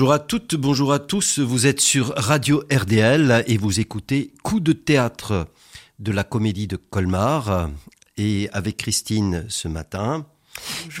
Bonjour 0.00 0.14
à 0.14 0.18
toutes, 0.18 0.54
bonjour 0.54 0.92
à 0.94 0.98
tous. 0.98 1.40
Vous 1.40 1.66
êtes 1.66 1.82
sur 1.82 2.14
Radio 2.16 2.64
RDL 2.72 3.44
et 3.46 3.58
vous 3.58 3.80
écoutez 3.80 4.32
Coup 4.42 4.58
de 4.58 4.72
théâtre 4.72 5.46
de 5.98 6.10
la 6.10 6.24
comédie 6.24 6.66
de 6.66 6.76
Colmar. 6.76 7.68
Et 8.16 8.48
avec 8.54 8.78
Christine 8.78 9.44
ce 9.50 9.68
matin. 9.68 10.24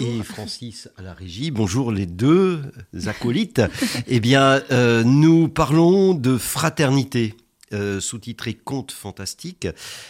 Et 0.02 0.22
Francis 0.22 0.90
à 0.98 1.02
la 1.02 1.14
régie. 1.14 1.50
Bonjour 1.50 1.92
les 1.92 2.04
deux 2.04 2.60
acolytes. 3.06 3.62
eh 4.06 4.20
bien, 4.20 4.60
euh, 4.70 5.02
nous 5.02 5.48
parlons 5.48 6.12
de 6.12 6.36
fraternité. 6.36 7.34
Euh, 7.72 8.00
sous-titré 8.00 8.54
Conte 8.54 8.90
fantastique. 8.90 9.68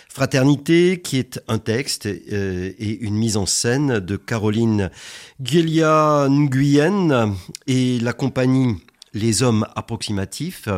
Fraternité, 0.09 1.03
qui 1.03 1.19
est 1.19 1.43
un 1.47 1.59
texte 1.59 2.07
euh, 2.07 2.73
et 2.79 2.99
une 3.01 3.17
mise 3.17 3.37
en 3.37 3.45
scène 3.45 4.01
de 4.01 4.17
Caroline 4.17 4.91
Guelia 5.43 6.27
Nguyen 6.31 7.35
et 7.67 8.01
la 8.01 8.15
compagnie 8.15 8.77
les 9.13 9.43
hommes 9.43 9.67
approximatifs. 9.75 10.69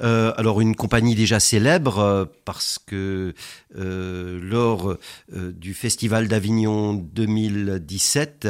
Euh, 0.00 0.32
alors 0.36 0.60
une 0.60 0.76
compagnie 0.76 1.14
déjà 1.14 1.40
célèbre 1.40 1.98
euh, 1.98 2.24
parce 2.44 2.78
que 2.78 3.34
euh, 3.76 4.38
lors 4.42 4.96
du 5.32 5.74
Festival 5.74 6.28
d'Avignon 6.28 6.94
2017, 6.94 8.48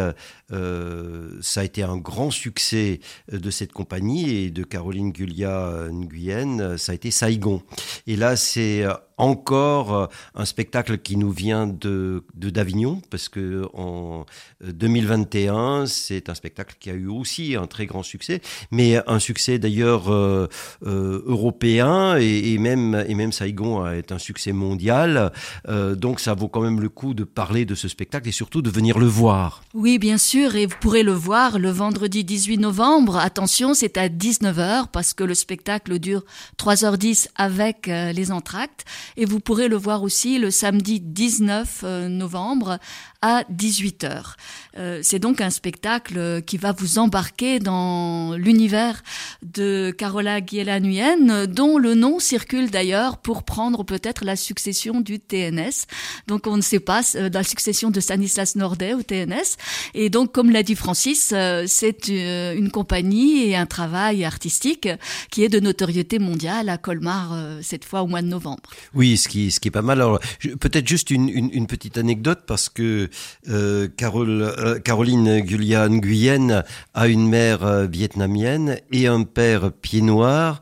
ça 1.41 1.61
a 1.61 1.65
été 1.65 1.83
un 1.83 1.97
grand 1.97 2.31
succès 2.31 3.01
de 3.31 3.51
cette 3.51 3.73
compagnie 3.73 4.31
et 4.31 4.51
de 4.51 4.63
Caroline 4.63 5.13
Gulia 5.13 5.89
Nguyen, 5.91 6.77
ça 6.77 6.93
a 6.93 6.95
été 6.95 7.11
Saigon. 7.11 7.63
Et 8.07 8.17
là 8.17 8.37
c'est 8.37 8.85
encore 9.17 9.95
euh, 9.95 10.07
un 10.35 10.45
spectacle 10.45 10.99
qui 10.99 11.17
nous 11.17 11.31
vient 11.31 11.67
de 11.67 12.25
d'Avignon 12.35 13.01
parce 13.11 13.29
que 13.29 13.65
en 13.75 14.27
2021 14.65 15.55
euh, 15.55 15.87
c'est 15.87 16.29
un 16.29 16.35
spectacle 16.35 16.77
qui 16.79 16.91
a 16.91 16.95
eu 16.95 17.07
aussi 17.07 17.57
un 17.57 17.67
très 17.67 17.87
grand 17.87 18.03
succès 18.03 18.41
mais 18.71 19.01
un 19.07 19.19
succès 19.19 19.59
d'ailleurs 19.59 20.13
euh, 20.13 20.49
européen 20.83 22.17
et, 22.17 22.59
même 22.59 23.05
et 23.07 23.15
même 23.15 23.33
Saigon 23.33 23.87
est 23.87 24.13
un 24.13 24.19
succès 24.19 24.53
mondial. 24.53 25.33
Donc 25.67 26.21
ça 26.21 26.35
vaut 26.35 26.49
quand 26.49 26.61
même 26.61 26.81
le 26.81 26.89
coup 26.89 27.15
de 27.15 27.25
parler 27.25 27.65
de 27.65 27.75
ce 27.75 27.89
spectacle 27.89 28.29
et 28.29 28.33
surtout 28.33 28.63
de 28.63 28.71
venir 28.71 28.99
le 28.99 29.07
voir. 29.07 29.63
Oui 29.75 29.99
bien 29.99 30.19
sûr 30.19 30.55
et 30.57 30.67
vous 30.67 30.77
pourrez 30.81 31.03
le 31.03 31.13
voir 31.13 31.59
le 31.59 31.71
vendredi 31.71 32.25
18 32.25 32.59
novembre. 32.59 33.17
Attention 33.17 33.75
c'est 33.75 33.97
à 33.97 34.09
19h 34.09 34.89
parce 34.93 35.15
que 35.15 35.25
le 35.25 35.35
spectacle 35.35 35.99
dure 35.99 36.25
3h10 36.59 37.29
avec 37.37 37.87
les 37.87 38.33
entractes 38.33 38.85
et 39.17 39.25
vous 39.25 39.41
pourrez 39.41 39.69
le 39.69 39.77
voir 39.77 40.03
aussi 40.03 40.39
le 40.39 40.51
samedi 40.51 41.01
19 41.01 41.81
euh, 41.85 42.09
novembre 42.09 42.79
à 43.25 43.43
18h. 43.51 44.35
Euh, 44.77 45.01
c'est 45.03 45.19
donc 45.19 45.41
un 45.41 45.49
spectacle 45.49 46.43
qui 46.43 46.59
va 46.59 46.73
vous 46.73 46.99
embarquer 46.99 47.59
dans 47.59 48.35
l'univers 48.35 49.03
de 49.43 49.95
Carola 49.97 50.43
Nguyen, 50.43 51.47
dont 51.47 51.79
le 51.79 51.95
nom 51.95 52.19
circule 52.19 52.71
d'ailleurs 52.71 53.17
pour 53.17 53.45
prendre 53.45 53.83
peut-être 53.83 54.27
la 54.27 54.37
succession 54.37 55.01
du 55.01 55.21
TNS. 55.21 55.87
Donc 56.27 56.47
on 56.47 56.59
ne 56.59 56.63
sait 56.63 56.81
pas, 56.81 57.01
euh, 57.15 57.31
la 57.33 57.43
succession 57.43 57.91
de 57.91 57.99
Stanislas 57.99 58.57
Nordet 58.57 58.93
au 58.93 59.03
TNS. 59.03 59.57
Et 59.95 60.11
donc, 60.11 60.33
comme 60.33 60.51
l'a 60.51 60.63
dit 60.63 60.75
Francis, 60.75 61.33
euh, 61.33 61.65
c'est 61.67 62.09
une 62.09 62.71
compagnie 62.71 63.49
et 63.49 63.57
un 63.57 63.65
travail 63.65 64.23
artistique 64.23 64.87
qui 65.31 65.45
est 65.45 65.49
de 65.49 65.61
notoriété 65.61 66.19
mondiale 66.19 66.69
à 66.69 66.77
Colmar, 66.77 67.35
cette 67.63 67.87
fois 67.87 68.03
au 68.03 68.07
mois 68.07 68.21
de 68.21 68.27
novembre. 68.27 68.69
Oui, 68.93 69.17
ce 69.17 69.29
qui, 69.29 69.51
ce 69.51 69.61
qui 69.61 69.69
est 69.69 69.71
pas 69.71 69.81
mal. 69.81 70.03
Alors, 70.03 70.21
peut-être 70.61 70.87
juste 70.87 71.11
une 71.11 71.67
petite 71.67 71.97
anecdote 71.97 72.41
parce 72.47 72.69
que 72.69 73.09
euh, 73.49 73.89
euh, 74.01 74.79
Caroline 74.79 75.41
Gulia 75.41 75.89
Nguyen 75.89 76.65
a 76.95 77.07
une 77.09 77.29
mère 77.29 77.65
euh, 77.65 77.87
vietnamienne 77.87 78.79
et 78.93 79.07
un 79.07 79.23
père 79.23 79.73
pied 79.73 80.03
noir 80.03 80.61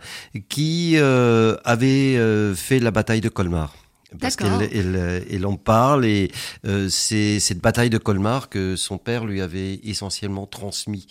qui 0.48 0.96
avait 0.96 2.54
fait 2.54 2.78
la 2.78 2.90
bataille 2.90 3.20
de 3.20 3.28
Colmar 3.28 3.81
parce 4.20 4.36
qu'elle 4.36 4.68
elle, 4.72 5.24
elle, 5.30 5.46
en 5.46 5.56
parle 5.56 6.04
et 6.04 6.30
c'est 6.88 7.40
cette 7.40 7.60
bataille 7.60 7.90
de 7.90 7.98
Colmar 7.98 8.48
que 8.48 8.76
son 8.76 8.98
père 8.98 9.24
lui 9.24 9.40
avait 9.40 9.80
essentiellement 9.84 10.46
transmis. 10.46 11.06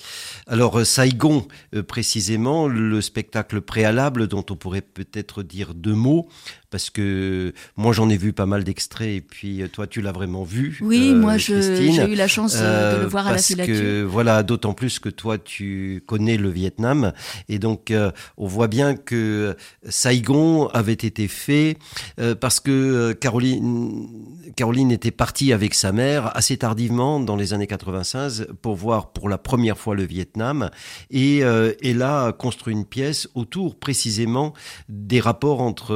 Alors 0.48 0.86
Saigon, 0.86 1.48
précisément, 1.88 2.68
le 2.68 3.02
spectacle 3.02 3.62
préalable 3.62 4.28
dont 4.28 4.46
on 4.50 4.56
pourrait 4.56 4.82
peut-être 4.82 5.44
dire 5.44 5.74
deux 5.74 5.94
mots, 5.94 6.28
parce 6.72 6.90
que 6.90 7.54
moi 7.76 7.92
j'en 7.94 8.10
ai 8.10 8.18
vu 8.18 8.34
pas 8.34 8.46
mal 8.46 8.64
d'extraits 8.64 9.10
et 9.10 9.22
puis 9.22 9.62
euh, 9.62 9.68
toi 9.68 9.88
tu 9.88 10.02
l'as 10.02 10.14
vraiment 10.14 10.44
vu. 10.44 10.80
Oui, 10.82 11.10
euh, 11.10 11.16
moi 11.16 11.38
j'ai 11.38 12.12
eu 12.12 12.16
la 12.16 12.28
chance 12.28 12.56
euh, 12.58 12.98
de 12.98 13.02
le 13.02 13.08
voir 13.08 13.28
à 13.28 13.34
la 13.34 13.38
filature. 13.38 13.76
Que, 13.76 14.04
voilà, 14.04 14.42
d'autant 14.42 14.74
plus 14.74 14.98
que 15.00 15.10
toi 15.10 15.38
tu 15.38 16.02
connais 16.08 16.38
le 16.38 16.50
Vietnam 16.50 17.12
et 17.50 17.60
donc 17.60 17.94
on 18.38 18.48
voit 18.48 18.68
bien 18.68 18.96
que 18.96 19.56
Saigon 19.88 20.68
avait 20.70 20.94
été 20.94 21.28
fait 21.28 21.78
parce 22.40 22.60
que 22.60 22.72
Caroline 23.20 24.08
Caroline 24.56 24.92
était 24.92 25.12
partie 25.12 25.54
avec 25.54 25.74
sa 25.74 25.92
mère 25.92 26.36
assez 26.36 26.58
tardivement 26.58 27.20
dans 27.20 27.36
les 27.36 27.54
années 27.54 27.68
96 27.68 28.48
pour 28.62 28.76
voir 28.76 29.14
pour 29.14 29.30
la 29.30 29.38
première 29.38 29.78
fois 29.78 29.96
le 29.96 30.04
Vietnam 30.04 30.70
et 31.10 31.40
elle 31.40 32.02
a 32.02 32.34
construit 32.34 32.74
une 32.74 32.86
pièce 32.86 33.30
autour 33.34 33.80
précisément 33.80 34.54
des 34.90 35.20
rapports 35.20 35.62
entre 35.62 35.96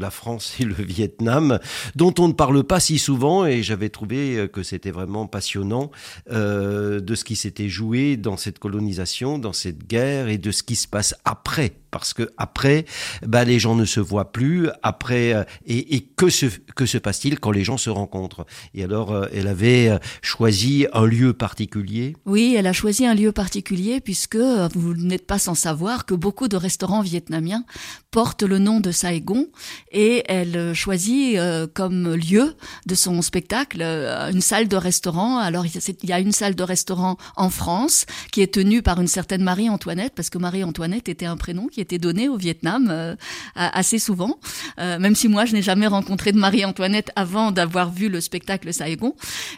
la 0.00 0.10
France 0.10 0.56
et 0.60 0.64
le 0.64 0.74
Vietnam, 0.78 1.58
dont 1.94 2.14
on 2.18 2.28
ne 2.28 2.32
parle 2.32 2.64
pas 2.64 2.80
si 2.80 2.98
souvent, 2.98 3.46
et 3.46 3.62
j'avais 3.62 3.88
trouvé 3.88 4.36
euh, 4.36 4.48
que 4.48 4.62
c'était 4.62 4.90
vraiment 4.90 5.26
passionnant 5.26 5.90
euh, 6.30 7.00
de 7.00 7.14
ce 7.14 7.24
qui 7.24 7.36
s'était 7.36 7.68
joué 7.68 8.16
dans 8.16 8.36
cette 8.36 8.58
colonisation, 8.58 9.38
dans 9.38 9.52
cette 9.52 9.86
guerre, 9.86 10.28
et 10.28 10.38
de 10.38 10.50
ce 10.50 10.62
qui 10.62 10.76
se 10.76 10.88
passe 10.88 11.14
après 11.24 11.72
parce 11.90 12.14
que 12.14 12.30
après, 12.36 12.84
bah, 13.26 13.44
les 13.44 13.58
gens 13.58 13.74
ne 13.74 13.84
se 13.84 14.00
voient 14.00 14.32
plus. 14.32 14.68
Après, 14.82 15.32
euh, 15.32 15.44
et, 15.66 15.96
et, 15.96 16.00
que 16.00 16.28
se 16.28 16.46
que 16.74 16.86
se 16.86 16.98
passe-t-il 16.98 17.40
quand 17.40 17.50
les 17.50 17.64
gens 17.64 17.78
se 17.78 17.90
rencontrent? 17.90 18.46
Et 18.74 18.84
alors, 18.84 19.12
euh, 19.12 19.26
elle 19.32 19.48
avait 19.48 19.88
euh, 19.88 19.98
choisi 20.22 20.86
un 20.92 21.06
lieu 21.06 21.32
particulier. 21.32 22.16
Oui, 22.26 22.54
elle 22.56 22.66
a 22.66 22.72
choisi 22.72 23.06
un 23.06 23.14
lieu 23.14 23.32
particulier 23.32 24.00
puisque 24.00 24.36
vous 24.36 24.94
n'êtes 24.94 25.26
pas 25.26 25.38
sans 25.38 25.54
savoir 25.54 26.06
que 26.06 26.14
beaucoup 26.14 26.48
de 26.48 26.56
restaurants 26.56 27.02
vietnamiens 27.02 27.64
portent 28.10 28.42
le 28.42 28.58
nom 28.58 28.80
de 28.80 28.90
Saigon 28.90 29.46
et 29.92 30.24
elle 30.28 30.74
choisit 30.74 31.38
comme 31.74 32.14
lieu 32.14 32.54
de 32.86 32.94
son 32.94 33.20
spectacle 33.22 33.82
une 33.82 34.40
salle 34.40 34.68
de 34.68 34.76
restaurant. 34.76 35.38
Alors, 35.38 35.66
il 35.66 36.08
y 36.08 36.12
a 36.12 36.20
une 36.20 36.32
salle 36.32 36.54
de 36.54 36.62
restaurant 36.62 37.16
en 37.36 37.50
France 37.50 38.06
qui 38.32 38.42
est 38.42 38.52
tenue 38.52 38.82
par 38.82 39.00
une 39.00 39.08
certaine 39.08 39.42
Marie-Antoinette 39.42 40.14
parce 40.14 40.30
que 40.30 40.38
Marie-Antoinette 40.38 41.08
était 41.08 41.26
un 41.26 41.36
prénom 41.36 41.66
qui 41.66 41.77
était 41.80 41.98
donné 41.98 42.28
au 42.28 42.36
Vietnam 42.36 42.88
euh, 42.90 43.14
assez 43.54 43.98
souvent, 43.98 44.38
euh, 44.78 44.98
même 44.98 45.14
si 45.14 45.28
moi 45.28 45.44
je 45.44 45.54
n'ai 45.54 45.62
jamais 45.62 45.86
rencontré 45.86 46.32
de 46.32 46.38
Marie-Antoinette 46.38 47.10
avant 47.16 47.52
d'avoir 47.52 47.90
vu 47.92 48.08
le 48.08 48.20
spectacle 48.20 48.72
Saigon. 48.72 49.14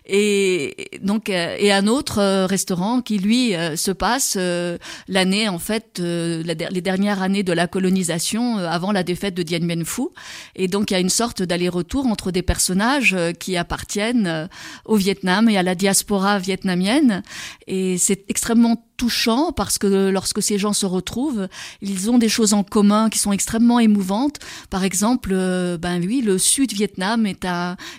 Et 0.06 0.90
donc 1.02 1.28
euh, 1.28 1.56
et 1.58 1.72
un 1.72 1.86
autre 1.86 2.44
restaurant 2.44 3.00
qui 3.00 3.18
lui 3.18 3.52
se 3.76 3.90
passe 3.90 4.36
l'année 5.08 5.48
en 5.48 5.58
fait 5.58 5.98
les 5.98 6.80
dernières 6.80 7.22
années 7.22 7.42
de 7.42 7.52
la 7.52 7.66
colonisation 7.66 8.58
avant 8.58 8.92
la 8.92 9.02
défaite 9.02 9.34
de 9.34 9.42
Dien 9.42 9.60
Bien 9.60 9.84
Phu. 9.84 10.02
Et 10.56 10.68
donc 10.68 10.90
il 10.90 10.94
y 10.94 10.96
a 10.96 11.00
une 11.00 11.08
sorte 11.08 11.42
d'aller-retour 11.42 12.06
entre 12.06 12.30
des 12.30 12.42
personnages 12.42 13.16
qui 13.38 13.56
appartiennent 13.56 14.48
au 14.84 14.96
Vietnam 14.96 15.48
et 15.48 15.56
à 15.56 15.62
la 15.62 15.74
diaspora 15.74 16.38
vietnamienne. 16.38 17.22
Et 17.66 17.98
c'est 17.98 18.24
extrêmement 18.28 18.84
touchant 19.00 19.50
parce 19.50 19.78
que 19.78 20.10
lorsque 20.10 20.42
ces 20.42 20.58
gens 20.58 20.74
se 20.74 20.84
retrouvent, 20.84 21.48
ils 21.80 22.10
ont 22.10 22.18
des 22.18 22.28
choses 22.28 22.52
en 22.52 22.62
commun 22.62 23.08
qui 23.08 23.18
sont 23.18 23.32
extrêmement 23.32 23.80
émouvantes. 23.80 24.40
Par 24.68 24.84
exemple, 24.84 25.30
euh, 25.32 25.78
ben 25.78 26.04
oui, 26.04 26.20
le 26.20 26.36
Sud 26.36 26.74
Vietnam 26.74 27.24
est 27.24 27.46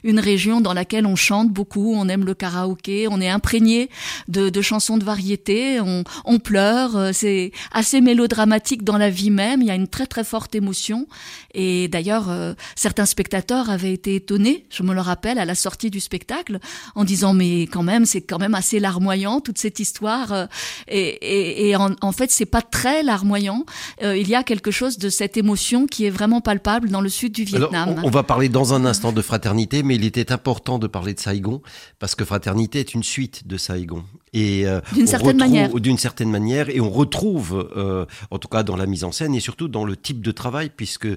une 0.04 0.20
région 0.20 0.62
dans 0.62 0.74
laquelle 0.74 1.08
on 1.08 1.16
chante 1.16 1.50
beaucoup, 1.50 1.96
on 1.96 2.08
aime 2.08 2.24
le 2.24 2.36
karaoké, 2.36 3.08
on 3.10 3.20
est 3.20 3.30
imprégné 3.30 3.90
de, 4.28 4.62
chansons 4.62 5.00
de 5.00 5.04
variété, 5.04 5.82
on, 5.82 6.04
on 6.24 6.38
pleure, 6.38 6.96
euh, 6.96 7.10
c'est 7.14 7.52
assez 7.72 8.00
mélodramatique 8.00 8.84
dans 8.84 9.00
la 9.00 9.10
vie 9.10 9.32
même. 9.32 9.64
Il 9.64 9.70
y 9.70 9.72
a 9.72 9.76
une 9.76 9.88
très 9.88 10.06
très 10.06 10.24
forte 10.24 10.54
émotion. 10.54 11.08
Et 11.56 11.88
d'ailleurs, 11.88 12.30
euh, 12.30 12.54
certains 12.76 13.08
spectateurs 13.08 13.72
avaient 13.72 13.94
été 13.94 14.14
étonnés, 14.14 14.66
je 14.70 14.84
me 14.84 14.94
le 14.94 15.02
rappelle, 15.02 15.40
à 15.40 15.46
la 15.46 15.56
sortie 15.56 15.90
du 15.90 16.00
spectacle, 16.00 16.60
en 16.94 17.06
disant 17.06 17.34
mais 17.34 17.64
quand 17.64 17.82
même, 17.82 18.06
c'est 18.06 18.22
quand 18.22 18.38
même 18.38 18.54
assez 18.54 18.80
larmoyant 18.80 19.42
toute 19.42 19.58
cette 19.58 19.80
histoire. 19.80 20.48
Et, 20.92 21.70
et, 21.70 21.76
en, 21.76 21.96
en, 22.02 22.12
fait, 22.12 22.32
c'est 22.32 22.46
pas 22.46 22.62
très 22.62 23.04
larmoyant. 23.04 23.66
Euh, 24.04 24.18
il 24.18 24.28
y 24.28 24.36
a 24.36 24.44
quelque 24.44 24.72
chose 24.72 24.98
de 24.98 25.10
cette 25.10 25.38
émotion 25.38 25.88
qui 25.88 26.06
est 26.06 26.10
vraiment 26.10 26.42
palpable 26.42 26.90
dans 26.90 27.02
le 27.02 27.10
sud 27.10 27.34
du 27.34 27.44
Vietnam. 27.44 28.02
on, 28.04 28.10
va 28.10 28.24
parler 28.24 28.50
dans 28.50 28.74
un 28.74 28.86
instant 28.86 29.12
de 29.12 29.22
fraternité, 29.22 29.84
mais 29.84 29.96
il 29.96 30.06
était 30.06 30.32
important 30.32 30.80
de 30.80 30.88
parler 30.88 31.14
de 31.14 31.20
Saigon 31.20 31.62
parce 32.00 32.16
que 32.16 32.26
fraternité 32.26 32.80
est 32.80 32.94
une 32.94 33.04
suite 33.04 33.48
de 33.48 33.58
Saigon. 33.58 34.04
Et 34.34 34.66
euh, 34.66 34.80
d'une 34.94 35.08
certaine 35.08 35.38
manière. 35.38 35.74
D'une 35.74 35.98
certaine 35.98 36.30
manière, 36.30 36.70
et 36.70 36.80
on 36.80 36.90
retrouve, 36.90 37.70
euh, 37.76 38.06
en 38.30 38.40
tout 38.40 38.48
cas 38.48 38.64
dans 38.64 38.78
la 38.78 38.86
mise 38.86 39.04
en 39.04 39.12
scène 39.12 39.36
et 39.36 39.42
surtout 39.42 39.68
dans 39.68 39.84
le 39.84 39.98
type 39.98 40.22
de 40.22 40.32
travail, 40.32 40.72
puisque 40.76 41.08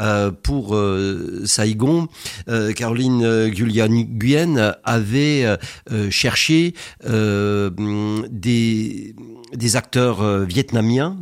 euh, 0.00 0.32
pour 0.32 0.74
euh, 0.74 1.42
Saigon, 1.44 2.08
euh, 2.48 2.72
Caroline 2.72 3.48
Gulian 3.50 3.88
Nguyen 3.88 4.74
avait 4.82 5.56
cherché 6.10 6.74
des 8.30 9.14
des 9.52 9.76
acteurs 9.76 10.44
vietnamiens 10.44 11.16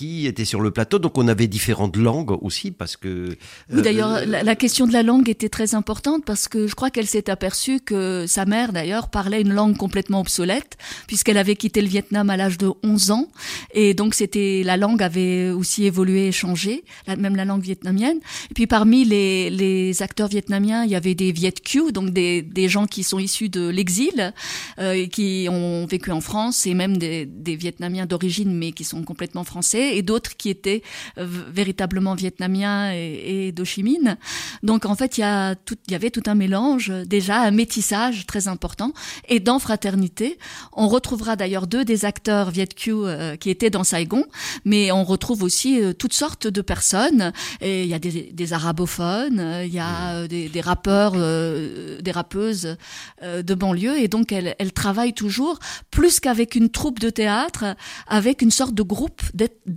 qui 0.00 0.26
étaient 0.26 0.46
sur 0.46 0.62
le 0.62 0.70
plateau. 0.70 0.98
Donc 0.98 1.18
on 1.18 1.28
avait 1.28 1.46
différentes 1.46 1.98
langues 1.98 2.34
aussi 2.42 2.70
parce 2.70 2.96
que. 2.96 3.36
Oui, 3.70 3.82
d'ailleurs, 3.82 4.24
la, 4.24 4.56
question 4.56 4.86
de 4.86 4.94
la 4.94 5.02
langue 5.02 5.28
était 5.28 5.50
très 5.50 5.74
importante 5.74 6.24
parce 6.24 6.48
que 6.48 6.66
je 6.66 6.74
crois 6.74 6.88
qu'elle 6.88 7.06
s'est 7.06 7.28
aperçue 7.28 7.80
que 7.80 8.24
sa 8.26 8.46
mère, 8.46 8.72
d'ailleurs, 8.72 9.10
parlait 9.10 9.42
une 9.42 9.52
langue 9.52 9.76
complètement 9.76 10.20
obsolète 10.20 10.78
puisqu'elle 11.06 11.36
avait 11.36 11.54
quitté 11.54 11.82
le 11.82 11.88
Vietnam 11.88 12.30
à 12.30 12.38
l'âge 12.38 12.56
de 12.56 12.70
11 12.82 13.10
ans 13.10 13.28
et 13.74 13.92
donc 13.92 14.14
c'était 14.14 14.62
la 14.64 14.78
langue 14.78 15.02
avait 15.02 15.50
aussi 15.50 15.84
évolué 15.84 16.28
et 16.28 16.32
changé, 16.32 16.82
même 17.06 17.36
la 17.36 17.44
langue 17.44 17.62
vietnamienne. 17.62 18.20
Et 18.50 18.54
puis 18.54 18.66
parmi 18.66 19.04
les, 19.04 19.50
les 19.50 20.02
acteurs 20.02 20.28
vietnamiens, 20.28 20.84
il 20.84 20.90
y 20.90 20.96
avait 20.96 21.14
des 21.14 21.30
Viet 21.30 21.52
Q, 21.62 21.92
donc 21.92 22.08
des, 22.10 22.40
des 22.40 22.70
gens 22.70 22.86
qui 22.86 23.02
sont 23.02 23.18
issus 23.18 23.50
de 23.50 23.68
l'exil, 23.68 24.32
euh, 24.78 25.06
qui 25.08 25.46
ont 25.50 25.84
vécu 25.84 26.10
en 26.10 26.22
France 26.22 26.66
et 26.66 26.72
même 26.72 26.96
des, 26.96 27.26
des 27.26 27.56
Vietnamiens 27.56 28.06
d'origine 28.06 28.54
mais 28.54 28.72
qui 28.72 28.84
sont 28.84 29.02
complètement 29.02 29.44
français 29.44 29.89
et 29.96 30.02
d'autres 30.02 30.36
qui 30.36 30.48
étaient 30.48 30.82
euh, 31.18 31.26
véritablement 31.26 32.14
vietnamiens 32.14 32.92
et, 32.92 33.46
et 33.48 33.52
d'Ochimine. 33.52 34.16
Donc 34.62 34.86
en 34.86 34.94
fait, 34.94 35.18
il 35.18 35.22
y, 35.22 35.24
a 35.24 35.54
tout, 35.54 35.76
il 35.86 35.92
y 35.92 35.94
avait 35.94 36.10
tout 36.10 36.22
un 36.26 36.34
mélange, 36.34 36.90
déjà 37.06 37.42
un 37.42 37.50
métissage 37.50 38.26
très 38.26 38.48
important. 38.48 38.92
Et 39.28 39.40
dans 39.40 39.58
Fraternité, 39.58 40.38
on 40.72 40.88
retrouvera 40.88 41.36
d'ailleurs 41.36 41.66
deux 41.66 41.84
des 41.84 42.04
acteurs 42.04 42.50
Viet 42.50 42.68
euh, 42.88 43.36
qui 43.36 43.50
étaient 43.50 43.70
dans 43.70 43.84
Saigon, 43.84 44.24
mais 44.64 44.92
on 44.92 45.04
retrouve 45.04 45.42
aussi 45.42 45.80
euh, 45.80 45.92
toutes 45.92 46.14
sortes 46.14 46.46
de 46.46 46.62
personnes. 46.62 47.32
Et 47.60 47.82
il 47.84 47.88
y 47.88 47.94
a 47.94 47.98
des, 47.98 48.30
des 48.32 48.52
arabophones, 48.52 49.62
il 49.64 49.72
y 49.72 49.78
a 49.78 50.26
des, 50.26 50.48
des 50.48 50.60
rappeurs, 50.60 51.12
des 51.12 52.12
rappeuses 52.12 52.76
de 53.22 53.54
banlieue, 53.54 53.98
et 53.98 54.08
donc 54.08 54.32
elle, 54.32 54.54
elle 54.58 54.72
travaille 54.72 55.12
toujours 55.12 55.58
plus 55.90 56.20
qu'avec 56.20 56.54
une 56.54 56.70
troupe 56.70 56.98
de 56.98 57.10
théâtre, 57.10 57.76
avec 58.06 58.42
une 58.42 58.50
sorte 58.50 58.74
de 58.74 58.82
groupe 58.82 59.22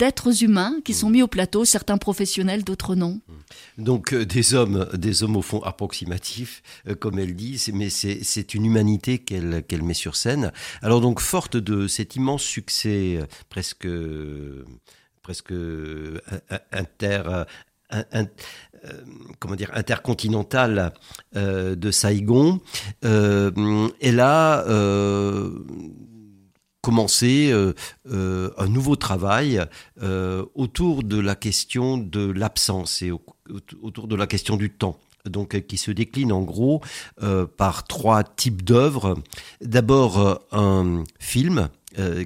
d'êtres 0.03 0.43
humains 0.43 0.81
qui 0.83 0.93
sont 0.93 1.09
mis 1.09 1.21
au 1.21 1.29
plateau, 1.29 1.63
certains 1.63 1.97
professionnels, 1.97 2.65
d'autres 2.65 2.93
non. 2.93 3.21
Donc 3.77 4.13
euh, 4.13 4.25
des 4.25 4.53
hommes, 4.53 4.85
des 4.93 5.23
hommes 5.23 5.37
au 5.37 5.41
fond 5.41 5.61
approximatifs, 5.61 6.61
euh, 6.89 6.93
comme 6.93 7.19
elle 7.19 7.37
dit, 7.37 7.63
mais 7.73 7.89
c'est 7.89 8.53
une 8.53 8.65
humanité 8.65 9.19
qu'elle 9.19 9.81
met 9.81 9.93
sur 9.93 10.17
scène. 10.17 10.51
Alors 10.81 10.99
donc 10.99 11.21
forte 11.21 11.55
de 11.55 11.87
cet 11.87 12.17
immense 12.17 12.43
succès 12.43 13.17
euh, 13.17 13.25
presque 13.47 13.87
presque 15.21 15.53
inter 16.73 17.23
comment 19.39 19.55
dire 19.55 19.71
intercontinental 19.73 20.91
de 21.33 21.91
Saigon, 21.91 22.59
elle 23.03 24.19
a 24.19 24.65
commencer 26.83 27.49
euh, 27.49 27.73
euh, 28.11 28.51
un 28.57 28.67
nouveau 28.67 28.97
travail 28.97 29.63
euh, 30.03 30.45
autour 30.53 31.03
de 31.03 31.17
la 31.17 31.33
question 31.33 31.97
de 31.97 32.29
l'absence 32.29 33.01
et 33.01 33.11
autour 33.81 34.07
de 34.07 34.15
la 34.15 34.27
question 34.27 34.57
du 34.57 34.69
temps 34.69 34.99
donc 35.25 35.65
qui 35.67 35.77
se 35.77 35.89
décline 35.89 36.33
en 36.33 36.41
gros 36.41 36.81
par 37.55 37.87
trois 37.87 38.25
types 38.25 38.61
d'œuvres. 38.61 39.15
D'abord 39.61 40.41
un 40.51 41.05
film 41.17 41.69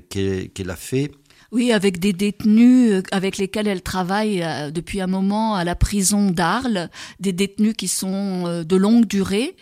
qu'elle 0.09 0.69
a 0.71 0.75
fait. 0.75 1.11
Oui, 1.51 1.71
avec 1.71 1.99
des 1.99 2.11
détenus 2.11 3.03
avec 3.11 3.37
lesquels 3.37 3.67
elle 3.67 3.83
travaille 3.83 4.43
depuis 4.73 4.99
un 4.99 5.05
moment 5.05 5.53
à 5.53 5.63
la 5.63 5.75
prison 5.75 6.31
d'Arles, 6.31 6.89
des 7.19 7.33
détenus 7.33 7.75
qui 7.77 7.87
sont 7.87 8.63
de 8.63 8.75
longue 8.75 9.05
durée 9.05 9.55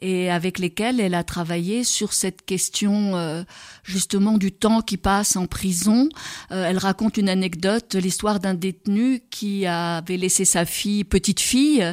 et 0.00 0.30
avec 0.30 0.58
lesquels 0.58 1.00
elle 1.00 1.14
a 1.14 1.24
travaillé 1.24 1.84
sur 1.84 2.12
cette 2.12 2.44
question 2.44 3.16
euh, 3.16 3.42
justement 3.82 4.38
du 4.38 4.52
temps 4.52 4.80
qui 4.80 4.96
passe 4.96 5.36
en 5.36 5.46
prison. 5.46 6.08
Euh, 6.52 6.64
elle 6.64 6.78
raconte 6.78 7.16
une 7.16 7.28
anecdote, 7.28 7.94
l'histoire 7.94 8.38
d'un 8.38 8.54
détenu 8.54 9.20
qui 9.30 9.66
avait 9.66 10.16
laissé 10.16 10.44
sa 10.44 10.64
fille, 10.64 11.04
petite 11.04 11.40
fille, 11.40 11.84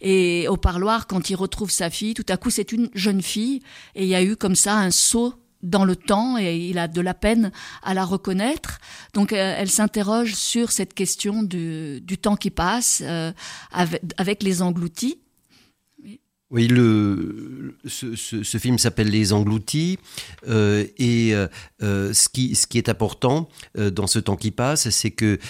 et 0.00 0.46
au 0.48 0.56
parloir, 0.56 1.06
quand 1.06 1.30
il 1.30 1.36
retrouve 1.36 1.70
sa 1.70 1.90
fille, 1.90 2.14
tout 2.14 2.26
à 2.28 2.36
coup 2.36 2.50
c'est 2.50 2.72
une 2.72 2.90
jeune 2.94 3.22
fille, 3.22 3.60
et 3.94 4.02
il 4.02 4.08
y 4.08 4.14
a 4.14 4.22
eu 4.22 4.36
comme 4.36 4.56
ça 4.56 4.76
un 4.76 4.90
saut 4.90 5.34
dans 5.62 5.86
le 5.86 5.96
temps 5.96 6.36
et 6.36 6.58
il 6.58 6.78
a 6.78 6.88
de 6.88 7.00
la 7.00 7.14
peine 7.14 7.50
à 7.82 7.94
la 7.94 8.04
reconnaître. 8.04 8.80
Donc 9.14 9.32
euh, 9.32 9.54
elle 9.56 9.70
s'interroge 9.70 10.34
sur 10.34 10.70
cette 10.70 10.92
question 10.92 11.42
du, 11.42 12.02
du 12.02 12.18
temps 12.18 12.36
qui 12.36 12.50
passe 12.50 13.02
avec, 13.72 14.02
avec 14.18 14.42
les 14.42 14.60
engloutis. 14.60 15.23
Oui, 16.54 16.68
le, 16.68 17.74
ce, 17.84 18.58
film 18.58 18.78
s'appelle 18.78 19.08
Les 19.08 19.32
Engloutis 19.32 19.98
euh, 20.46 20.86
et 20.98 21.34
euh, 21.34 21.48
euh, 21.82 22.12
ce, 22.12 22.28
qui, 22.28 22.54
ce 22.54 22.68
qui 22.68 22.78
est 22.78 22.88
important 22.88 23.48
dans 23.74 24.06
ce 24.06 24.20
temps 24.20 24.36
qui 24.36 24.52
passe, 24.52 24.88
c'est 24.90 25.10
que 25.10 25.40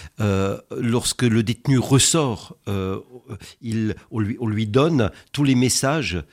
lorsque 0.78 1.24
le 1.24 1.42
détenu 1.42 1.78
ressort, 1.78 2.56
il, 3.60 3.94
on, 4.10 4.18
lui, 4.18 4.38
on 4.40 4.48
lui 4.48 4.66
donne 4.66 5.10
tous 5.32 5.44
les 5.44 5.54
messages 5.54 6.24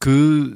que 0.00 0.54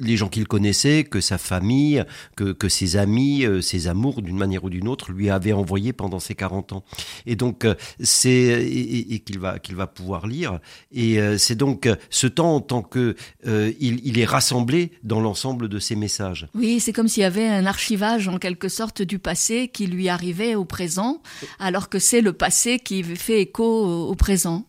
les 0.00 0.16
gens 0.16 0.28
qu'il 0.28 0.46
connaissait, 0.46 1.04
que 1.04 1.20
sa 1.20 1.38
famille, 1.38 2.04
que, 2.36 2.52
que 2.52 2.68
ses 2.68 2.96
amis, 2.96 3.44
euh, 3.44 3.60
ses 3.60 3.86
amours, 3.86 4.22
d'une 4.22 4.36
manière 4.36 4.64
ou 4.64 4.70
d'une 4.70 4.88
autre, 4.88 5.12
lui 5.12 5.30
avaient 5.30 5.52
envoyé 5.52 5.92
pendant 5.92 6.18
ses 6.18 6.34
40 6.34 6.72
ans. 6.72 6.84
Et 7.26 7.36
donc, 7.36 7.64
euh, 7.64 7.74
c'est 8.00 8.30
et, 8.30 9.20
qu'il 9.20 9.38
va 9.38 9.58
qu'il 9.58 9.76
va 9.76 9.86
pouvoir 9.86 10.26
lire. 10.26 10.58
Et 10.92 11.20
euh, 11.20 11.38
c'est 11.38 11.54
donc 11.54 11.88
ce 12.08 12.26
temps 12.26 12.56
en 12.56 12.60
tant 12.60 12.82
que 12.82 13.14
il, 13.44 14.00
il, 14.04 14.18
est 14.18 14.24
rassemblé 14.24 14.92
dans 15.02 15.20
l'ensemble 15.20 15.68
de 15.68 15.78
ces 15.78 15.96
messages. 15.96 16.48
Oui, 16.54 16.80
c'est 16.80 16.92
comme 16.92 17.08
s'il 17.08 17.22
y 17.22 17.26
avait 17.26 17.46
un 17.46 17.66
archivage 17.66 18.28
en 18.28 18.38
quelque 18.38 18.68
sorte 18.68 19.02
du 19.02 19.18
passé 19.18 19.68
qui 19.68 19.86
lui 19.86 20.08
arrivait 20.08 20.54
au 20.54 20.64
présent, 20.64 21.22
alors 21.58 21.88
que 21.88 21.98
c'est 21.98 22.20
le 22.20 22.32
passé 22.32 22.78
qui 22.78 23.02
fait 23.02 23.42
écho 23.42 24.08
au, 24.08 24.14
présent. 24.14 24.66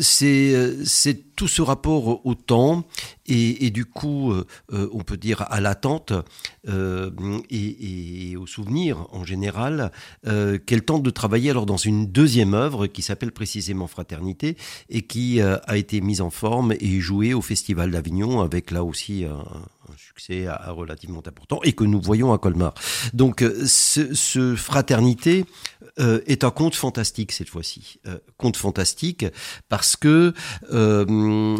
C'est 0.00 0.84
c'est 0.84 1.29
tout 1.40 1.48
ce 1.48 1.62
rapport 1.62 2.26
au 2.26 2.34
temps 2.34 2.84
et, 3.24 3.70
du 3.70 3.86
coup, 3.86 4.30
euh, 4.30 4.46
euh, 4.74 4.90
on 4.92 4.98
peut 4.98 5.16
dire 5.16 5.46
à 5.50 5.62
l'attente 5.62 6.12
euh, 6.68 7.10
et, 7.48 8.36
au 8.36 8.46
souvenir 8.46 9.06
en 9.10 9.24
général, 9.24 9.90
qu'elle 10.22 10.84
tente 10.84 11.02
de 11.02 11.08
travailler 11.08 11.48
alors 11.48 11.64
dans 11.64 11.78
une 11.78 12.08
deuxième 12.08 12.52
œuvre 12.52 12.88
qui 12.88 13.00
s'appelle 13.00 13.32
précisément 13.32 13.86
Fraternité 13.86 14.58
et 14.90 15.00
qui 15.00 15.40
a 15.40 15.76
été 15.76 16.02
mise 16.02 16.20
en 16.20 16.30
forme 16.30 16.74
et 16.78 17.00
jouée 17.00 17.32
au 17.32 17.40
Festival 17.40 17.90
d'Avignon 17.90 18.40
avec 18.42 18.70
là 18.70 18.84
aussi 18.84 19.24
un, 19.24 19.44
succès 19.96 20.46
relativement 20.68 21.22
important 21.26 21.60
et 21.62 21.72
que 21.72 21.84
nous 21.84 22.00
voyons 22.00 22.32
à 22.32 22.38
Colmar. 22.38 22.74
Donc, 23.12 23.44
ce, 23.66 24.14
ce 24.14 24.54
Fraternité 24.56 25.44
euh, 25.98 26.20
est 26.26 26.44
un 26.44 26.50
conte 26.50 26.74
fantastique 26.74 27.32
cette 27.32 27.48
fois-ci. 27.48 27.98
Euh, 28.06 28.18
conte 28.36 28.56
fantastique 28.56 29.26
parce 29.68 29.96
que 29.96 30.32
euh, 30.72 31.56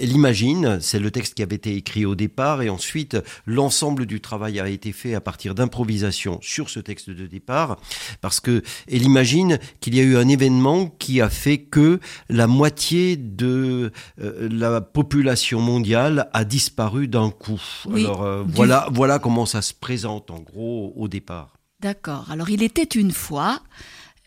elle 0.00 0.12
imagine, 0.12 0.78
c'est 0.80 0.98
le 0.98 1.10
texte 1.10 1.34
qui 1.34 1.42
avait 1.42 1.56
été 1.56 1.76
écrit 1.76 2.04
au 2.04 2.14
départ 2.14 2.62
et 2.62 2.70
ensuite 2.70 3.16
l'ensemble 3.46 4.06
du 4.06 4.20
travail 4.20 4.58
a 4.58 4.68
été 4.68 4.92
fait 4.92 5.14
à 5.14 5.20
partir 5.20 5.54
d'improvisation 5.54 6.38
sur 6.42 6.70
ce 6.70 6.80
texte 6.80 7.10
de 7.10 7.26
départ 7.26 7.78
parce 8.20 8.40
que 8.40 8.62
elle 8.90 9.02
imagine 9.04 9.58
qu'il 9.80 9.94
y 9.94 10.00
a 10.00 10.02
eu 10.02 10.16
un 10.16 10.28
événement 10.28 10.86
qui 10.98 11.20
a 11.20 11.30
fait 11.30 11.58
que 11.58 12.00
la 12.28 12.46
moitié 12.46 13.16
de 13.16 13.92
la 14.18 14.80
population 14.80 15.60
mondiale 15.60 16.28
a 16.32 16.44
disparu 16.44 17.08
d'un 17.08 17.30
coup. 17.30 17.62
Alors 17.86 18.44
voilà, 18.46 18.88
voilà 18.92 19.18
comment 19.18 19.46
ça 19.46 19.62
se 19.62 19.74
présente 19.74 20.30
en 20.30 20.40
gros 20.40 20.92
au 20.96 21.08
départ. 21.08 21.54
D'accord. 21.80 22.30
Alors 22.30 22.50
il 22.50 22.62
était 22.62 22.82
une 22.82 23.12
fois 23.12 23.60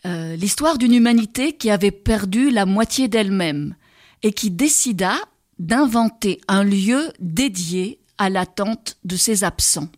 euh, 0.04 0.34
l'histoire 0.34 0.78
d'une 0.78 0.94
humanité 0.94 1.56
qui 1.56 1.70
avait 1.70 1.92
perdu 1.92 2.50
la 2.50 2.66
moitié 2.66 3.06
d'elle-même 3.06 3.76
et 4.22 4.32
qui 4.32 4.50
décida 4.50 5.14
d'inventer 5.58 6.40
un 6.48 6.64
lieu 6.64 7.12
dédié 7.20 8.00
à 8.18 8.28
l'attente 8.28 8.96
de 9.04 9.16
ses 9.16 9.44
absents. 9.44 9.88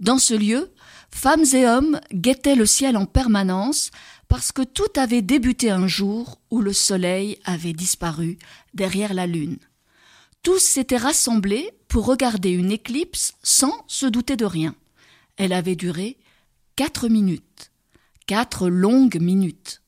Dans 0.00 0.18
ce 0.18 0.34
lieu, 0.34 0.72
femmes 1.10 1.44
et 1.52 1.66
hommes 1.66 2.00
guettaient 2.12 2.56
le 2.56 2.66
ciel 2.66 2.96
en 2.96 3.06
permanence 3.06 3.90
parce 4.26 4.50
que 4.50 4.62
tout 4.62 4.90
avait 4.96 5.22
débuté 5.22 5.70
un 5.70 5.86
jour 5.86 6.40
où 6.50 6.60
le 6.60 6.72
soleil 6.72 7.38
avait 7.44 7.74
disparu 7.74 8.38
derrière 8.74 9.14
la 9.14 9.26
lune. 9.26 9.58
Tous 10.42 10.58
s'étaient 10.58 10.96
rassemblés 10.96 11.70
pour 11.86 12.06
regarder 12.06 12.50
une 12.50 12.72
éclipse 12.72 13.34
sans 13.42 13.84
se 13.86 14.06
douter 14.06 14.36
de 14.36 14.44
rien. 14.44 14.74
Elle 15.36 15.52
avait 15.52 15.76
duré 15.76 16.18
quatre 16.74 17.08
minutes, 17.08 17.70
quatre 18.26 18.68
longues 18.68 19.20
minutes. 19.20 19.82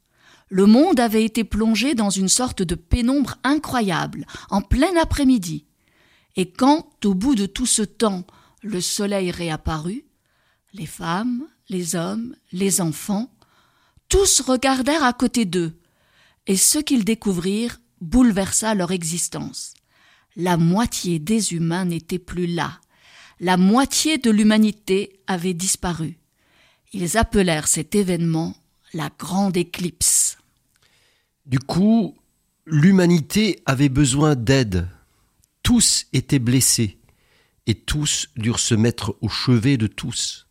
Le 0.48 0.66
monde 0.66 1.00
avait 1.00 1.24
été 1.24 1.42
plongé 1.42 1.94
dans 1.94 2.10
une 2.10 2.28
sorte 2.28 2.62
de 2.62 2.76
pénombre 2.76 3.36
incroyable, 3.42 4.26
en 4.48 4.62
plein 4.62 4.96
après-midi. 4.96 5.64
Et 6.36 6.50
quand, 6.50 6.88
au 7.04 7.14
bout 7.14 7.34
de 7.34 7.46
tout 7.46 7.66
ce 7.66 7.82
temps, 7.82 8.24
le 8.62 8.80
soleil 8.80 9.32
réapparut, 9.32 10.04
les 10.72 10.86
femmes, 10.86 11.48
les 11.68 11.96
hommes, 11.96 12.36
les 12.52 12.80
enfants, 12.80 13.32
tous 14.08 14.40
regardèrent 14.40 15.04
à 15.04 15.12
côté 15.12 15.44
d'eux, 15.44 15.76
et 16.46 16.56
ce 16.56 16.78
qu'ils 16.78 17.04
découvrirent 17.04 17.80
bouleversa 18.00 18.74
leur 18.74 18.92
existence. 18.92 19.74
La 20.36 20.56
moitié 20.56 21.18
des 21.18 21.52
humains 21.52 21.84
n'était 21.84 22.18
plus 22.18 22.46
là. 22.46 22.80
La 23.40 23.56
moitié 23.56 24.18
de 24.18 24.30
l'humanité 24.30 25.20
avait 25.26 25.54
disparu. 25.54 26.18
Ils 26.92 27.16
appelèrent 27.16 27.68
cet 27.68 27.94
événement 27.94 28.56
la 28.92 29.10
grande 29.18 29.56
éclipse. 29.56 30.38
Du 31.46 31.58
coup, 31.58 32.16
l'humanité 32.64 33.60
avait 33.66 33.88
besoin 33.88 34.34
d'aide. 34.34 34.88
Tous 35.62 36.06
étaient 36.12 36.38
blessés, 36.38 36.98
et 37.66 37.74
tous 37.74 38.28
durent 38.36 38.58
se 38.58 38.74
mettre 38.74 39.16
au 39.20 39.28
chevet 39.28 39.76
de 39.76 39.86
tous. 39.86 40.46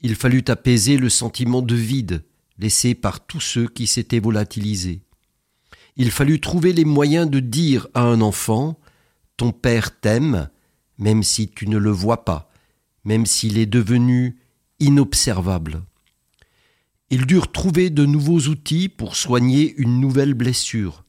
Il 0.00 0.16
fallut 0.16 0.44
apaiser 0.48 0.96
le 0.96 1.08
sentiment 1.08 1.62
de 1.62 1.74
vide 1.74 2.24
laissé 2.58 2.94
par 2.94 3.24
tous 3.26 3.40
ceux 3.40 3.68
qui 3.68 3.86
s'étaient 3.86 4.20
volatilisés. 4.20 5.02
Il 5.96 6.10
fallut 6.10 6.40
trouver 6.40 6.72
les 6.72 6.84
moyens 6.84 7.28
de 7.28 7.40
dire 7.40 7.88
à 7.94 8.02
un 8.02 8.20
enfant 8.20 8.78
Ton 9.36 9.52
père 9.52 10.00
t'aime, 10.00 10.48
même 10.98 11.22
si 11.22 11.48
tu 11.48 11.68
ne 11.68 11.76
le 11.76 11.90
vois 11.90 12.24
pas, 12.24 12.50
même 13.04 13.26
s'il 13.26 13.58
est 13.58 13.66
devenu 13.66 14.38
inobservable. 14.80 15.82
Ils 17.10 17.26
durent 17.26 17.52
trouver 17.52 17.90
de 17.90 18.06
nouveaux 18.06 18.40
outils 18.48 18.88
pour 18.88 19.16
soigner 19.16 19.74
une 19.76 20.00
nouvelle 20.00 20.34
blessure. 20.34 21.04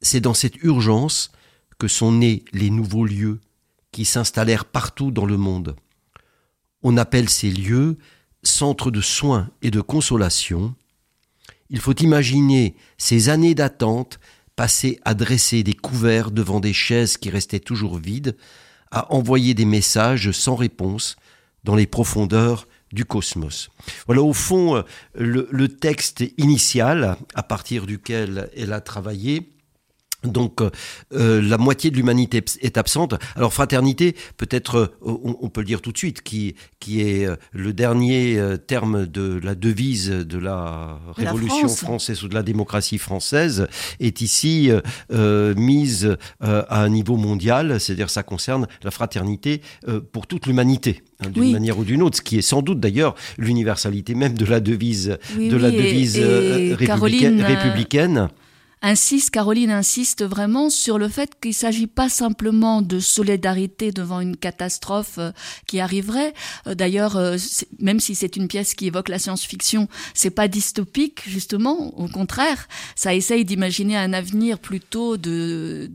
C'est 0.00 0.20
dans 0.20 0.34
cette 0.34 0.62
urgence 0.62 1.32
que 1.78 1.86
sont 1.86 2.12
nés 2.12 2.44
les 2.52 2.70
nouveaux 2.70 3.04
lieux 3.04 3.40
qui 3.92 4.04
s'installèrent 4.04 4.64
partout 4.64 5.10
dans 5.10 5.26
le 5.26 5.36
monde. 5.36 5.76
On 6.82 6.96
appelle 6.96 7.28
ces 7.28 7.50
lieux 7.50 7.98
centres 8.42 8.90
de 8.90 9.00
soins 9.00 9.50
et 9.62 9.70
de 9.70 9.80
consolation. 9.80 10.74
Il 11.70 11.80
faut 11.80 11.94
imaginer 11.94 12.74
ces 12.96 13.28
années 13.28 13.54
d'attente 13.54 14.18
passées 14.56 14.98
à 15.04 15.14
dresser 15.14 15.62
des 15.62 15.74
couverts 15.74 16.30
devant 16.30 16.60
des 16.60 16.72
chaises 16.72 17.16
qui 17.16 17.30
restaient 17.30 17.60
toujours 17.60 17.98
vides, 17.98 18.36
à 18.90 19.12
envoyer 19.14 19.54
des 19.54 19.64
messages 19.64 20.32
sans 20.32 20.56
réponse 20.56 21.16
dans 21.64 21.76
les 21.76 21.86
profondeurs 21.86 22.66
du 22.92 23.04
cosmos. 23.04 23.70
Voilà 24.06 24.22
au 24.22 24.32
fond 24.32 24.76
euh, 24.76 24.82
le, 25.14 25.68
texte 25.68 26.24
initial 26.38 27.16
à 27.34 27.42
partir 27.42 27.86
duquel 27.86 28.50
elle 28.56 28.72
a 28.72 28.80
travaillé. 28.80 29.52
Donc 30.24 30.60
euh, 30.60 30.70
euh, 31.12 31.40
la 31.40 31.58
moitié 31.58 31.90
de 31.90 31.96
l'humanité 31.96 32.44
est 32.60 32.76
absente. 32.76 33.14
Alors 33.36 33.52
fraternité, 33.52 34.16
peut-être 34.36 34.96
on, 35.02 35.48
peut 35.48 35.60
le 35.60 35.66
dire 35.66 35.80
tout 35.80 35.92
de 35.92 35.98
suite, 35.98 36.22
qui, 36.22 36.54
qui 36.80 37.00
est 37.00 37.28
le 37.52 37.72
dernier 37.72 38.40
terme 38.66 39.06
de 39.06 39.40
la 39.42 39.54
devise 39.54 40.08
de 40.08 40.38
la 40.38 40.98
Révolution 41.16 41.68
française 41.68 42.22
ou 42.24 42.28
de 42.28 42.34
la 42.34 42.42
démocratie 42.42 42.98
française, 42.98 43.68
est 44.00 44.20
ici 44.20 44.70
mise 45.10 46.16
à 46.40 46.82
un 46.82 46.88
niveau 46.88 47.16
mondial, 47.16 47.80
c'est-à-dire 47.80 48.10
ça 48.10 48.22
concerne 48.22 48.66
la 48.82 48.90
fraternité 48.90 49.62
pour 50.12 50.26
toute 50.26 50.46
l'humanité. 50.46 51.02
Hein, 51.20 51.30
d'une 51.30 51.50
manière 51.50 51.76
ou 51.76 51.84
d'une 51.84 52.02
autre, 52.02 52.18
ce 52.18 52.22
qui 52.22 52.38
est 52.38 52.42
sans 52.42 52.62
doute 52.62 52.78
d'ailleurs 52.78 53.16
l'universalité 53.38 54.14
même 54.14 54.34
de 54.34 54.44
la 54.44 54.60
devise, 54.60 55.18
de 55.36 55.56
la 55.56 55.72
devise 55.72 56.16
euh, 56.20 56.76
républicaine, 56.78 57.40
euh, 57.40 57.46
républicaine 57.46 58.28
insiste, 58.82 59.30
Caroline 59.30 59.70
insiste 59.70 60.24
vraiment 60.24 60.70
sur 60.70 60.98
le 60.98 61.08
fait 61.08 61.30
qu'il 61.40 61.50
ne 61.50 61.54
s'agit 61.54 61.86
pas 61.86 62.08
simplement 62.08 62.82
de 62.82 63.00
solidarité 63.00 63.92
devant 63.92 64.20
une 64.20 64.36
catastrophe 64.36 65.18
euh, 65.18 65.32
qui 65.66 65.80
arriverait. 65.80 66.34
Euh, 66.66 66.74
d'ailleurs, 66.74 67.16
euh, 67.16 67.36
même 67.78 68.00
si 68.00 68.14
c'est 68.14 68.36
une 68.36 68.48
pièce 68.48 68.74
qui 68.74 68.86
évoque 68.86 69.08
la 69.08 69.18
science-fiction, 69.18 69.88
c'est 70.14 70.30
pas 70.30 70.48
dystopique 70.48 71.22
justement. 71.26 71.98
Au 71.98 72.08
contraire, 72.08 72.68
ça 72.94 73.14
essaye 73.14 73.44
d'imaginer 73.44 73.96
un 73.96 74.12
avenir 74.12 74.58
plutôt 74.58 75.16
de 75.16 75.90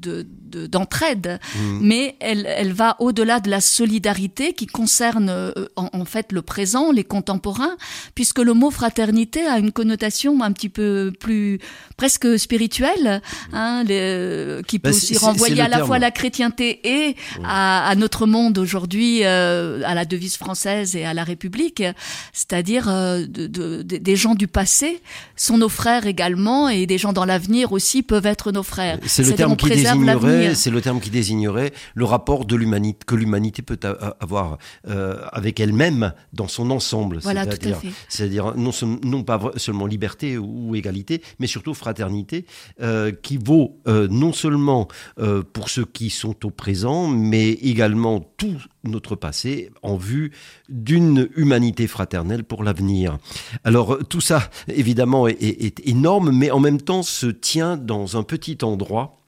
d'entraide, 0.57 1.39
mmh. 1.55 1.79
mais 1.81 2.15
elle, 2.19 2.45
elle 2.47 2.73
va 2.73 2.95
au-delà 2.99 3.39
de 3.39 3.49
la 3.49 3.61
solidarité 3.61 4.53
qui 4.53 4.67
concerne 4.67 5.53
en, 5.75 6.05
fait 6.05 6.31
le 6.31 6.41
présent, 6.41 6.91
les 6.91 7.03
contemporains, 7.03 7.75
puisque 8.15 8.39
le 8.39 8.53
mot 8.53 8.71
fraternité 8.71 9.45
a 9.45 9.57
une 9.57 9.71
connotation 9.71 10.41
un 10.41 10.51
petit 10.51 10.69
peu 10.69 11.11
plus 11.19 11.59
presque 11.97 12.37
spirituelle 12.37 13.21
hein, 13.51 13.83
qui 14.67 14.79
peut 14.79 14.89
bah, 14.89 14.95
aussi 14.95 15.17
renvoyer 15.17 15.61
à 15.61 15.67
la 15.67 15.85
fois 15.85 15.97
à 15.97 15.99
la 15.99 16.11
chrétienté 16.11 16.79
et 16.83 17.15
à, 17.43 17.93
notre 17.95 18.25
monde 18.25 18.57
aujourd'hui, 18.57 19.21
euh, 19.23 19.81
à 19.85 19.93
la 19.93 20.05
devise 20.05 20.37
française 20.37 20.95
et 20.95 21.05
à 21.05 21.13
la 21.13 21.23
République, 21.23 21.83
c'est-à-dire 22.33 22.89
euh, 22.89 23.25
de, 23.27 23.81
des 23.81 24.15
gens 24.15 24.35
du 24.35 24.47
passé 24.47 25.01
sont 25.35 25.57
nos 25.57 25.69
frères 25.69 26.05
également 26.05 26.69
et 26.69 26.85
des 26.85 26.97
gens 26.97 27.13
dans 27.13 27.25
l'avenir 27.25 27.71
aussi 27.71 28.03
peuvent 28.03 28.25
être 28.25 28.51
nos 28.51 28.63
frères. 28.63 28.99
C'est 29.05 29.23
le 29.23 29.33
terme 29.33 29.55
qui 29.55 29.69
désignerait, 29.69 30.42
c'est 30.53 30.69
le 30.69 30.81
terme 30.81 30.99
qui 30.99 31.09
désignerait 31.09 31.73
le 31.95 32.05
rapport 32.05 32.45
de 32.45 32.55
l'humanité 32.55 32.99
que 33.05 33.15
l'humanité 33.15 33.61
peut 33.61 33.79
avoir 34.19 34.57
euh, 34.87 35.21
avec 35.31 35.59
elle-même 35.59 36.13
dans 36.33 36.47
son 36.47 36.71
ensemble. 36.71 37.19
Voilà, 37.21 37.45
c'est-à-dire, 38.09 38.53
non, 38.55 38.71
non 39.03 39.23
pas 39.23 39.51
seulement 39.57 39.85
liberté 39.85 40.37
ou 40.37 40.75
égalité, 40.75 41.21
mais 41.39 41.47
surtout 41.47 41.73
fraternité 41.73 42.45
euh, 42.81 43.11
qui 43.11 43.37
vaut 43.37 43.79
euh, 43.87 44.07
non 44.09 44.33
seulement 44.33 44.87
pour 45.53 45.69
ceux 45.69 45.85
qui 45.85 46.09
sont 46.09 46.45
au 46.45 46.49
présent, 46.49 47.07
mais 47.07 47.49
également 47.49 48.19
tout 48.37 48.57
notre 48.83 49.15
passé 49.15 49.71
en 49.81 49.95
vue 49.95 50.31
d'une 50.69 51.29
humanité 51.35 51.87
fraternelle 51.87 52.43
pour 52.43 52.63
l'avenir. 52.63 53.17
Alors 53.63 53.99
tout 54.09 54.21
ça, 54.21 54.49
évidemment, 54.67 55.27
est 55.27 55.79
énorme, 55.87 56.31
mais 56.31 56.51
en 56.51 56.59
même 56.59 56.81
temps 56.81 57.03
se 57.03 57.27
tient 57.27 57.77
dans 57.77 58.17
un 58.17 58.23
petit 58.23 58.57
endroit 58.63 59.22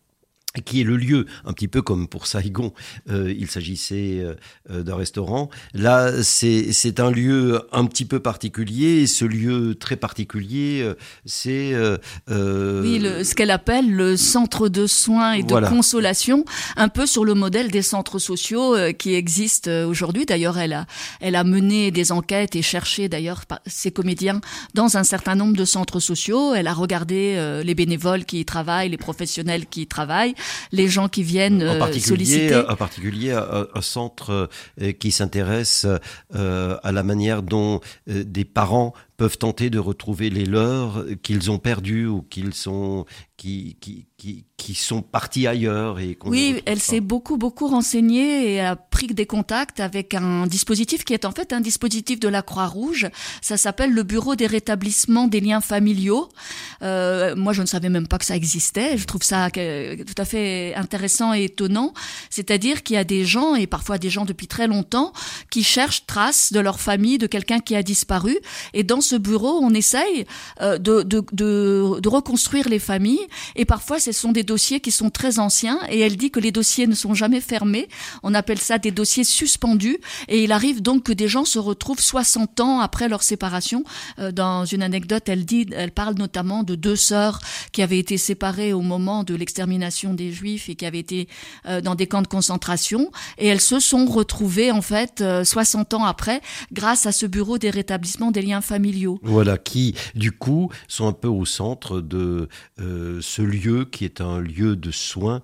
qui 0.61 0.81
est 0.81 0.83
le 0.83 0.97
lieu, 0.97 1.25
un 1.45 1.53
petit 1.53 1.67
peu 1.67 1.81
comme 1.81 2.07
pour 2.07 2.27
Saigon, 2.27 2.73
euh, 3.09 3.33
il 3.37 3.49
s'agissait 3.49 4.23
euh, 4.69 4.83
d'un 4.83 4.95
restaurant. 4.95 5.49
Là, 5.73 6.11
c'est 6.23 6.99
un 6.99 7.11
lieu 7.11 7.67
un 7.71 7.85
petit 7.85 8.05
peu 8.05 8.19
particulier, 8.19 9.01
et 9.01 9.07
ce 9.07 9.25
lieu 9.25 9.75
très 9.75 9.95
particulier, 9.95 10.81
euh, 10.81 10.95
c'est... 11.25 11.73
oui, 12.29 12.99
le, 12.99 13.23
ce 13.23 13.35
qu'elle 13.35 13.51
appelle 13.51 13.91
le 13.91 14.17
centre 14.17 14.69
de 14.69 14.87
soins 14.87 15.33
et 15.33 15.43
de 15.43 15.67
consolation, 15.67 16.45
un 16.75 16.89
peu 16.89 17.05
sur 17.05 17.25
le 17.25 17.33
modèle 17.33 17.71
des 17.71 17.81
centres 17.81 18.19
sociaux 18.19 18.75
qui 18.97 19.13
existent 19.15 19.71
aujourd'hui. 19.85 20.25
D'ailleurs, 20.25 20.57
elle 20.57 20.73
a, 20.73 20.85
elle 21.19 21.35
a 21.35 21.43
mené 21.43 21.91
des 21.91 22.11
enquêtes 22.11 22.55
et 22.55 22.61
cherché 22.61 23.09
d'ailleurs 23.09 23.43
ses 23.65 23.91
comédiens 23.91 24.41
dans 24.73 24.97
un 24.97 25.03
certain 25.03 25.35
nombre 25.35 25.55
de 25.55 25.65
centres 25.65 25.99
sociaux. 25.99 26.53
Elle 26.53 26.67
a 26.67 26.73
regardé 26.73 27.61
les 27.63 27.75
bénévoles 27.75 28.25
qui 28.25 28.39
y 28.39 28.45
travaillent, 28.45 28.89
les 28.89 28.97
professionnels 28.97 29.65
qui 29.65 29.83
y 29.83 29.87
travaillent 29.87 30.35
les 30.71 30.87
gens 30.87 31.07
qui 31.07 31.23
viennent 31.23 31.61
en 31.61 31.81
euh, 31.81 31.99
solliciter. 31.99 32.55
En 32.55 32.75
particulier, 32.75 33.31
un, 33.31 33.81
centre 33.81 34.49
euh, 34.81 34.91
qui 34.93 35.11
s'intéresse 35.11 35.85
euh, 36.35 36.77
à 36.83 36.91
la 36.91 37.03
manière 37.03 37.43
dont 37.43 37.81
des 38.07 38.45
parents 38.45 38.93
peuvent 39.17 39.37
tenter 39.37 39.69
de 39.69 39.79
retrouver 39.79 40.29
les 40.29 40.45
leurs 40.45 41.05
qu'ils 41.23 41.51
ont 41.51 41.59
perdus 41.59 42.07
ou 42.07 42.21
qu'ils 42.21 42.53
sont 42.53 43.05
qui, 43.37 43.75
qui, 43.81 44.07
qui, 44.17 44.45
qui, 44.55 44.75
sont 44.75 45.01
partis 45.01 45.45
ailleurs. 45.45 45.99
Et 45.99 46.17
oui, 46.25 46.61
elle 46.65 46.79
s'est 46.79 47.01
beaucoup, 47.01 47.37
beaucoup 47.37 47.67
renseignée 47.67 48.53
et 48.53 48.61
a 48.61 48.77
pris 48.77 49.07
des 49.07 49.25
contacts 49.25 49.81
avec 49.81 50.13
un 50.13 50.47
dispositif 50.47 51.03
qui 51.03 51.13
est 51.13 51.25
en 51.25 51.31
fait 51.31 51.51
un 51.51 51.59
dispositif 51.59 52.19
de 52.19 52.29
la 52.29 52.41
Croix-Rouge. 52.41 53.09
Ça 53.41 53.57
s'appelle 53.57 53.91
le 53.91 54.03
Bureau 54.03 54.35
des 54.35 54.47
rétablissements 54.47 55.27
des 55.27 55.41
liens 55.41 55.59
familiaux. 55.59 56.29
Euh, 56.81 57.35
moi, 57.35 57.51
je 57.51 57.61
ne 57.61 57.67
savais 57.67 57.89
même 57.89 58.07
pas 58.07 58.17
que 58.17 58.25
ça 58.25 58.37
existait. 58.37 58.97
Je 58.97 59.05
trouve 59.05 59.23
ça 59.23 59.49
tout 59.51 60.17
à 60.17 60.25
fait 60.25 60.73
intéressant 60.75 61.33
et 61.33 61.43
étonnant. 61.43 61.93
C'est-à-dire 62.29 62.83
qu'il 62.83 62.95
y 62.95 62.99
a 62.99 63.03
des 63.03 63.25
gens, 63.25 63.55
et 63.55 63.67
parfois 63.67 63.97
des 63.97 64.09
gens 64.09 64.23
depuis 64.23 64.47
très 64.47 64.67
longtemps, 64.67 65.11
qui 65.49 65.63
cherchent 65.63 66.05
traces 66.05 66.53
de 66.53 66.59
leur 66.61 66.79
famille, 66.79 67.17
de 67.17 67.27
quelqu'un 67.27 67.59
qui 67.59 67.75
a 67.75 67.83
disparu. 67.83 68.37
Et 68.73 68.83
dans 68.83 69.01
ce 69.05 69.15
bureau, 69.15 69.59
on 69.61 69.73
essaye 69.73 70.25
euh, 70.61 70.77
de, 70.77 72.07
reconstruire 72.07 72.69
les 72.69 72.79
familles 72.79 73.25
et 73.55 73.65
parfois, 73.65 73.99
ce 73.99 74.11
sont 74.11 74.31
des 74.31 74.43
dossiers 74.43 74.79
qui 74.79 74.91
sont 74.91 75.09
très 75.09 75.39
anciens. 75.39 75.79
Et 75.89 75.99
elle 75.99 76.17
dit 76.17 76.31
que 76.31 76.39
les 76.39 76.51
dossiers 76.51 76.87
ne 76.87 76.95
sont 76.95 77.13
jamais 77.13 77.41
fermés. 77.41 77.87
On 78.23 78.33
appelle 78.33 78.59
ça 78.59 78.77
des 78.77 78.91
dossiers 78.91 79.23
suspendus. 79.23 79.99
Et 80.27 80.43
il 80.43 80.51
arrive 80.51 80.81
donc 80.81 81.03
que 81.03 81.13
des 81.13 81.27
gens 81.27 81.45
se 81.45 81.59
retrouvent 81.59 81.99
60 81.99 82.59
ans 82.59 82.79
après 82.79 83.07
leur 83.07 83.23
séparation. 83.23 83.83
Euh, 84.19 84.31
dans 84.31 84.65
une 84.65 84.83
anecdote, 84.83 85.23
elle 85.27 85.45
dit, 85.45 85.67
elle 85.71 85.91
parle 85.91 86.15
notamment 86.15 86.63
de 86.63 86.75
deux 86.75 86.95
sœurs 86.95 87.39
qui 87.71 87.81
avaient 87.81 87.99
été 87.99 88.17
séparées 88.17 88.73
au 88.73 88.81
moment 88.81 89.23
de 89.23 89.35
l'extermination 89.35 90.13
des 90.13 90.31
Juifs 90.31 90.69
et 90.69 90.75
qui 90.75 90.85
avaient 90.85 90.99
été 90.99 91.27
euh, 91.65 91.81
dans 91.81 91.95
des 91.95 92.07
camps 92.07 92.21
de 92.21 92.27
concentration. 92.27 93.11
Et 93.37 93.47
elles 93.47 93.61
se 93.61 93.79
sont 93.79 94.05
retrouvées 94.05 94.71
en 94.71 94.81
fait 94.81 95.23
60 95.43 95.93
euh, 95.93 95.97
ans 95.97 96.05
après, 96.05 96.41
grâce 96.71 97.05
à 97.05 97.11
ce 97.11 97.25
bureau 97.25 97.57
des 97.57 97.69
rétablissements 97.69 98.31
des 98.31 98.41
liens 98.41 98.61
familiaux. 98.61 98.94
Voilà, 99.23 99.57
qui 99.57 99.95
du 100.15 100.31
coup 100.31 100.69
sont 100.87 101.07
un 101.07 101.13
peu 101.13 101.27
au 101.27 101.45
centre 101.45 102.01
de 102.01 102.47
ce 102.77 103.41
lieu 103.41 103.85
qui 103.85 104.05
est 104.05 104.21
un 104.21 104.39
lieu 104.39 104.75
de 104.75 104.91
soins 104.91 105.41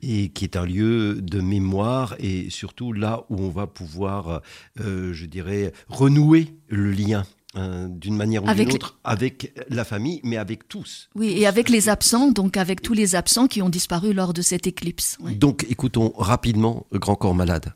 et 0.00 0.28
qui 0.28 0.44
est 0.44 0.56
un 0.56 0.64
lieu 0.64 1.20
de 1.20 1.40
mémoire 1.40 2.14
et 2.18 2.50
surtout 2.50 2.92
là 2.92 3.24
où 3.30 3.40
on 3.40 3.50
va 3.50 3.66
pouvoir, 3.66 4.42
euh, 4.80 5.12
je 5.12 5.26
dirais, 5.26 5.72
renouer 5.88 6.54
le 6.68 6.90
lien. 6.90 7.24
Hein, 7.54 7.88
d'une 7.88 8.14
manière 8.14 8.44
ou 8.44 8.52
d'une 8.52 8.72
autre, 8.72 8.98
avec 9.04 9.54
la 9.70 9.82
famille, 9.82 10.20
mais 10.22 10.36
avec 10.36 10.68
tous. 10.68 11.08
Oui, 11.14 11.32
et 11.34 11.46
avec 11.46 11.70
les 11.70 11.88
absents, 11.88 12.30
donc 12.30 12.58
avec 12.58 12.82
tous 12.82 12.92
les 12.92 13.14
absents 13.14 13.46
qui 13.46 13.62
ont 13.62 13.70
disparu 13.70 14.12
lors 14.12 14.34
de 14.34 14.42
cette 14.42 14.66
éclipse. 14.66 15.16
Donc 15.36 15.64
écoutons 15.70 16.12
rapidement 16.18 16.86
Grand 16.92 17.14
Corps 17.14 17.34
Malade. 17.34 17.72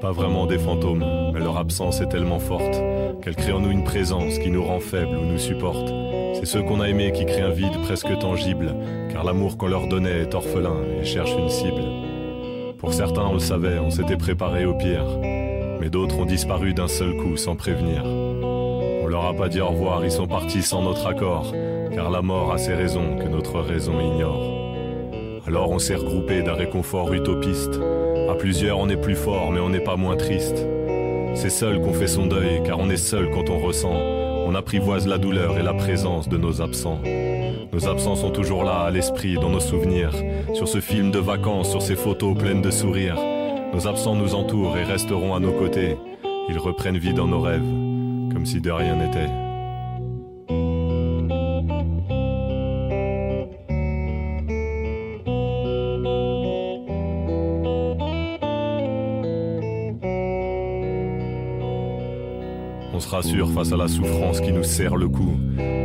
Pas 0.00 0.12
vraiment 0.12 0.46
des 0.46 0.58
fantômes, 0.58 1.04
mais 1.32 1.40
leur 1.40 1.58
absence 1.58 2.00
est 2.00 2.08
tellement 2.08 2.38
forte 2.38 2.80
qu'elle 3.22 3.36
crée 3.36 3.52
en 3.52 3.60
nous 3.60 3.70
une 3.70 3.84
présence 3.84 4.38
qui 4.38 4.50
nous 4.50 4.64
rend 4.64 4.80
faibles 4.80 5.16
ou 5.16 5.26
nous 5.26 5.38
supporte. 5.38 5.92
C'est 6.34 6.46
ceux 6.46 6.62
qu'on 6.62 6.80
a 6.80 6.88
aimés 6.88 7.12
qui 7.12 7.26
créent 7.26 7.42
un 7.42 7.50
vide 7.50 7.82
presque 7.84 8.18
tangible, 8.18 8.74
car 9.12 9.24
l'amour 9.24 9.58
qu'on 9.58 9.68
leur 9.68 9.88
donnait 9.88 10.22
est 10.22 10.34
orphelin 10.34 10.76
et 11.00 11.04
cherche 11.04 11.32
une 11.38 11.50
cible. 11.50 11.82
Pour 12.78 12.94
certains, 12.94 13.26
on 13.26 13.34
le 13.34 13.40
savait, 13.40 13.78
on 13.78 13.90
s'était 13.90 14.16
préparé 14.16 14.64
au 14.64 14.74
pire, 14.74 15.04
mais 15.80 15.90
d'autres 15.90 16.18
ont 16.18 16.24
disparu 16.24 16.72
d'un 16.72 16.88
seul 16.88 17.14
coup 17.16 17.36
sans 17.36 17.56
prévenir. 17.56 18.04
On 18.06 19.06
leur 19.06 19.26
a 19.26 19.34
pas 19.34 19.48
dit 19.48 19.60
au 19.60 19.68
revoir, 19.68 20.02
ils 20.02 20.10
sont 20.10 20.28
partis 20.28 20.62
sans 20.62 20.82
notre 20.82 21.06
accord, 21.06 21.52
car 21.92 22.10
la 22.10 22.22
mort 22.22 22.52
a 22.52 22.58
ses 22.58 22.74
raisons 22.74 23.16
que 23.18 23.28
notre 23.28 23.60
raison 23.60 24.00
ignore. 24.00 24.60
Alors 25.46 25.70
on 25.70 25.78
s'est 25.78 25.96
regroupé 25.96 26.42
d'un 26.42 26.54
réconfort 26.54 27.12
utopiste. 27.12 27.80
Plusieurs, 28.40 28.78
on 28.78 28.88
est 28.88 28.96
plus 28.96 29.16
fort, 29.16 29.52
mais 29.52 29.60
on 29.60 29.68
n'est 29.68 29.84
pas 29.84 29.96
moins 29.96 30.16
triste. 30.16 30.66
C'est 31.34 31.50
seul 31.50 31.78
qu'on 31.78 31.92
fait 31.92 32.06
son 32.06 32.24
deuil, 32.24 32.62
car 32.64 32.78
on 32.78 32.88
est 32.88 32.96
seul 32.96 33.30
quand 33.30 33.50
on 33.50 33.58
ressent. 33.58 33.92
On 33.92 34.54
apprivoise 34.54 35.06
la 35.06 35.18
douleur 35.18 35.58
et 35.58 35.62
la 35.62 35.74
présence 35.74 36.26
de 36.26 36.38
nos 36.38 36.62
absents. 36.62 37.02
Nos 37.70 37.86
absents 37.86 38.16
sont 38.16 38.30
toujours 38.30 38.64
là, 38.64 38.80
à 38.80 38.90
l'esprit, 38.90 39.34
dans 39.34 39.50
nos 39.50 39.60
souvenirs. 39.60 40.14
Sur 40.54 40.68
ce 40.68 40.80
film 40.80 41.10
de 41.10 41.18
vacances, 41.18 41.68
sur 41.68 41.82
ces 41.82 41.96
photos 41.96 42.34
pleines 42.34 42.62
de 42.62 42.70
sourires. 42.70 43.18
Nos 43.74 43.86
absents 43.86 44.14
nous 44.14 44.34
entourent 44.34 44.78
et 44.78 44.84
resteront 44.84 45.34
à 45.34 45.38
nos 45.38 45.52
côtés. 45.52 45.98
Ils 46.48 46.58
reprennent 46.58 46.96
vie 46.96 47.12
dans 47.12 47.28
nos 47.28 47.42
rêves, 47.42 47.60
comme 48.32 48.46
si 48.46 48.62
de 48.62 48.70
rien 48.70 48.96
n'était. 48.96 49.49
Face 63.22 63.72
à 63.72 63.76
la 63.76 63.88
souffrance 63.88 64.40
qui 64.40 64.52
nous 64.52 64.62
serre 64.62 64.96
le 64.96 65.08
cou, 65.08 65.36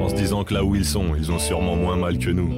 en 0.01 0.08
se 0.08 0.15
disant 0.15 0.44
que 0.44 0.54
là 0.54 0.63
où 0.63 0.74
ils 0.75 0.86
sont, 0.86 1.15
ils 1.18 1.32
ont 1.32 1.39
sûrement 1.39 1.75
moins 1.75 1.98
mal 1.98 2.18
que 2.18 2.30
nous. 2.30 2.50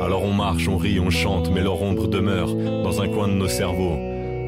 Alors 0.00 0.22
on 0.22 0.32
marche, 0.32 0.68
on 0.68 0.76
rit, 0.76 1.00
on 1.00 1.10
chante, 1.10 1.50
mais 1.52 1.60
leur 1.60 1.82
ombre 1.82 2.06
demeure 2.06 2.54
dans 2.54 3.00
un 3.02 3.08
coin 3.08 3.26
de 3.26 3.32
nos 3.32 3.48
cerveaux, 3.48 3.96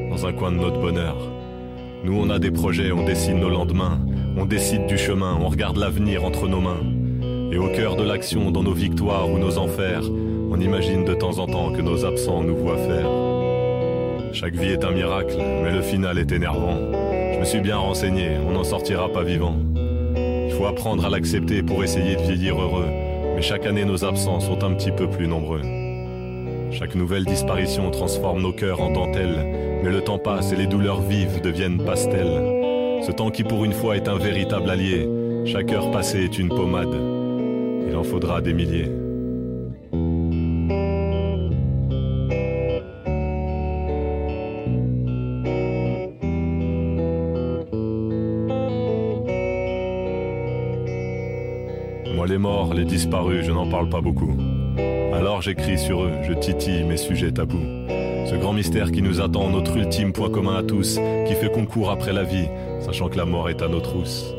dans 0.09 0.25
un 0.25 0.31
coin 0.31 0.51
de 0.51 0.57
notre 0.57 0.79
bonheur. 0.79 1.17
Nous 2.05 2.17
on 2.17 2.29
a 2.29 2.39
des 2.39 2.51
projets, 2.51 2.93
on 2.93 3.03
dessine 3.03 3.39
nos 3.39 3.49
lendemains, 3.49 3.99
on 4.37 4.45
décide 4.45 4.87
du 4.87 4.97
chemin, 4.97 5.37
on 5.41 5.49
regarde 5.49 5.75
l'avenir 5.75 6.23
entre 6.23 6.47
nos 6.47 6.61
mains. 6.61 6.81
Et 7.51 7.57
au 7.57 7.67
cœur 7.67 7.97
de 7.97 8.03
l'action, 8.03 8.51
dans 8.51 8.63
nos 8.63 8.73
victoires 8.73 9.29
ou 9.29 9.37
nos 9.37 9.57
enfers, 9.57 10.03
on 10.51 10.59
imagine 10.59 11.03
de 11.03 11.13
temps 11.13 11.37
en 11.39 11.47
temps 11.47 11.73
que 11.73 11.81
nos 11.81 12.05
absents 12.05 12.43
nous 12.43 12.55
voient 12.55 12.77
faire. 12.77 13.09
Chaque 14.31 14.55
vie 14.55 14.71
est 14.71 14.85
un 14.85 14.91
miracle, 14.91 15.35
mais 15.37 15.71
le 15.71 15.81
final 15.81 16.17
est 16.17 16.31
énervant. 16.31 16.98
Je 17.39 17.45
me 17.45 17.49
suis 17.49 17.61
bien 17.61 17.77
renseigné, 17.77 18.31
on 18.45 18.51
n'en 18.51 18.65
sortira 18.65 19.07
pas 19.07 19.23
vivant. 19.23 19.55
Il 20.17 20.51
faut 20.57 20.65
apprendre 20.65 21.05
à 21.05 21.09
l'accepter 21.09 21.63
pour 21.63 21.81
essayer 21.85 22.17
de 22.17 22.21
vieillir 22.21 22.61
heureux, 22.61 22.89
mais 23.33 23.41
chaque 23.41 23.65
année 23.65 23.85
nos 23.85 24.03
absents 24.03 24.41
sont 24.41 24.61
un 24.61 24.73
petit 24.73 24.91
peu 24.91 25.09
plus 25.09 25.25
nombreux. 25.25 25.61
Chaque 26.69 26.95
nouvelle 26.95 27.23
disparition 27.23 27.91
transforme 27.91 28.41
nos 28.41 28.51
cœurs 28.51 28.81
en 28.81 28.91
dentelle, 28.91 29.79
mais 29.81 29.89
le 29.89 30.01
temps 30.01 30.19
passe 30.19 30.51
et 30.51 30.57
les 30.57 30.67
douleurs 30.67 30.99
vives 30.99 31.39
deviennent 31.39 31.81
pastels. 31.81 33.05
Ce 33.07 33.11
temps 33.13 33.31
qui 33.31 33.45
pour 33.45 33.63
une 33.63 33.71
fois 33.71 33.95
est 33.95 34.09
un 34.09 34.17
véritable 34.17 34.69
allié, 34.69 35.07
chaque 35.45 35.71
heure 35.71 35.91
passée 35.91 36.25
est 36.25 36.39
une 36.39 36.49
pommade. 36.49 36.93
Il 37.87 37.95
en 37.95 38.03
faudra 38.03 38.41
des 38.41 38.51
milliers. 38.51 38.91
Les 52.73 52.85
disparus, 52.85 53.45
je 53.45 53.51
n'en 53.51 53.67
parle 53.67 53.89
pas 53.89 53.99
beaucoup. 53.99 54.33
Alors 55.13 55.41
j'écris 55.41 55.77
sur 55.77 56.03
eux, 56.03 56.11
je 56.23 56.33
titille 56.33 56.83
mes 56.83 56.95
sujets 56.95 57.31
tabous. 57.31 57.65
Ce 58.25 58.35
grand 58.35 58.53
mystère 58.53 58.91
qui 58.91 59.01
nous 59.01 59.19
attend, 59.19 59.49
notre 59.49 59.75
ultime 59.75 60.13
point 60.13 60.29
commun 60.29 60.55
à 60.55 60.63
tous, 60.63 60.97
qui 61.27 61.33
fait 61.33 61.51
concours 61.51 61.89
après 61.89 62.13
la 62.13 62.23
vie, 62.23 62.47
sachant 62.79 63.09
que 63.09 63.17
la 63.17 63.25
mort 63.25 63.49
est 63.49 63.61
à 63.61 63.67
nos 63.67 63.81
trousses. 63.81 64.33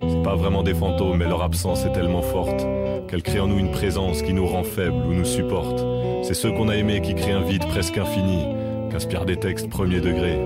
C'est 0.00 0.22
pas 0.22 0.34
vraiment 0.34 0.62
des 0.62 0.72
fantômes, 0.72 1.18
mais 1.18 1.28
leur 1.28 1.42
absence 1.42 1.84
est 1.84 1.92
tellement 1.92 2.22
forte 2.22 2.64
qu'elle 3.08 3.22
crée 3.22 3.40
en 3.40 3.48
nous 3.48 3.58
une 3.58 3.70
présence 3.70 4.22
qui 4.22 4.32
nous 4.32 4.46
rend 4.46 4.64
faibles 4.64 5.04
ou 5.06 5.12
nous 5.12 5.24
supporte. 5.24 5.84
C'est 6.22 6.34
ceux 6.34 6.52
qu'on 6.52 6.68
a 6.68 6.76
aimés 6.76 7.02
qui 7.02 7.14
créent 7.14 7.32
un 7.32 7.42
vide 7.42 7.66
presque 7.66 7.98
infini, 7.98 8.46
qu'inspirent 8.90 9.26
des 9.26 9.36
textes 9.36 9.68
premier 9.68 10.00
degré. 10.00 10.38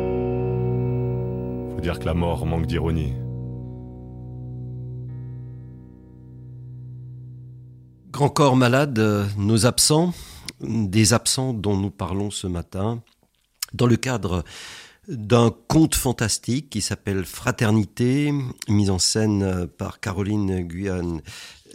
Faut 1.74 1.80
dire 1.80 1.98
que 1.98 2.06
la 2.06 2.14
mort 2.14 2.46
manque 2.46 2.66
d'ironie. 2.66 3.12
Grand 8.10 8.28
corps 8.28 8.56
malade, 8.56 8.98
euh, 8.98 9.24
nos 9.36 9.66
absents, 9.66 10.12
des 10.60 11.12
absents 11.12 11.54
dont 11.54 11.76
nous 11.76 11.90
parlons 11.90 12.32
ce 12.32 12.48
matin, 12.48 13.02
dans 13.72 13.86
le 13.86 13.96
cadre 13.96 14.42
d'un 15.06 15.54
conte 15.68 15.94
fantastique 15.94 16.70
qui 16.70 16.80
s'appelle 16.80 17.24
Fraternité, 17.24 18.32
mis 18.68 18.90
en 18.90 18.98
scène 18.98 19.68
par 19.78 20.00
Caroline 20.00 20.60
Guyane, 20.62 21.22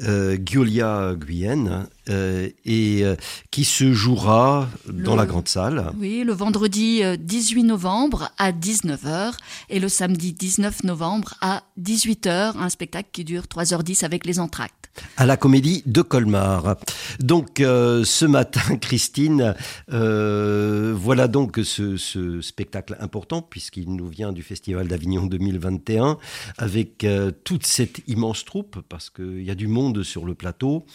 euh, 0.04 0.38
Giolia 0.46 1.16
Guyenne, 1.16 1.88
euh, 2.10 2.50
et 2.66 3.04
euh, 3.04 3.16
qui 3.52 3.64
se 3.66 3.94
jouera 3.94 4.70
dans 4.88 5.12
Le- 5.14 5.18
la 5.18 5.26
grande 5.26 5.48
salle. 5.48 5.92
Oui, 6.00 6.24
le 6.26 6.34
vendredi 6.34 7.04
euh, 7.04 7.16
18 7.18 7.64
novembre 7.64 8.32
à 8.38 8.52
19h 8.52 9.34
et 9.70 9.80
le 9.80 9.90
samedi 9.90 10.34
19 10.34 10.84
novembre 10.84 11.34
à 11.42 11.64
18h, 11.82 12.58
un 12.58 12.70
spectacle 12.70 13.10
qui 13.12 13.24
dure 13.24 13.44
3h10 13.44 14.06
avec 14.06 14.26
les 14.26 14.40
entractes. 14.40 14.74
à 15.18 15.26
la 15.26 15.36
comédie 15.38 15.84
de 15.86 16.02
Colmar. 16.02 16.78
Donc 17.20 17.60
euh, 17.60 18.04
ce 18.06 18.26
matin, 18.26 18.78
Christine, 18.82 19.54
euh, 19.92 20.94
voilà 20.98 21.28
donc 21.28 21.60
ce, 21.64 21.98
ce 21.98 22.42
spectacle 22.42 22.96
important 23.00 23.42
puisqu'il 23.42 23.94
nous 23.94 24.08
vient 24.08 24.32
du 24.32 24.44
Festival 24.44 24.88
d'Avignon 24.88 25.26
2021 25.26 26.18
avec 26.58 27.04
euh, 27.04 27.32
toute 27.44 27.66
cette 27.66 28.02
immense 28.08 28.46
troupe 28.46 28.80
parce 28.88 29.10
qu'il 29.10 29.44
y 29.44 29.52
a 29.52 29.56
du 29.56 29.68
monde 29.68 30.04
sur 30.04 30.26
le 30.26 30.34
plateau 30.36 30.86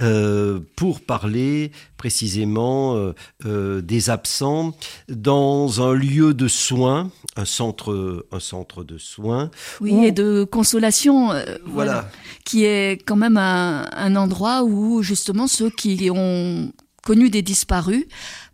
euh, 0.00 0.57
pour 0.58 1.00
parler 1.00 1.72
précisément 1.96 2.94
euh, 2.96 3.12
euh, 3.44 3.80
des 3.82 4.10
absents 4.10 4.74
dans 5.08 5.82
un 5.86 5.94
lieu 5.94 6.34
de 6.34 6.48
soins, 6.48 7.10
un 7.36 7.44
centre, 7.44 8.26
un 8.32 8.40
centre 8.40 8.84
de 8.84 8.98
soins. 8.98 9.50
Oui, 9.80 10.04
et 10.04 10.12
de 10.12 10.44
consolation. 10.44 11.32
euh, 11.32 11.44
Voilà. 11.66 11.92
voilà. 11.92 12.10
Qui 12.44 12.64
est 12.64 13.02
quand 13.04 13.16
même 13.16 13.36
un, 13.36 13.86
un 13.92 14.16
endroit 14.16 14.62
où 14.64 15.02
justement 15.02 15.46
ceux 15.46 15.70
qui 15.70 16.10
ont 16.10 16.72
connu 17.02 17.30
des 17.30 17.42
disparus 17.42 18.04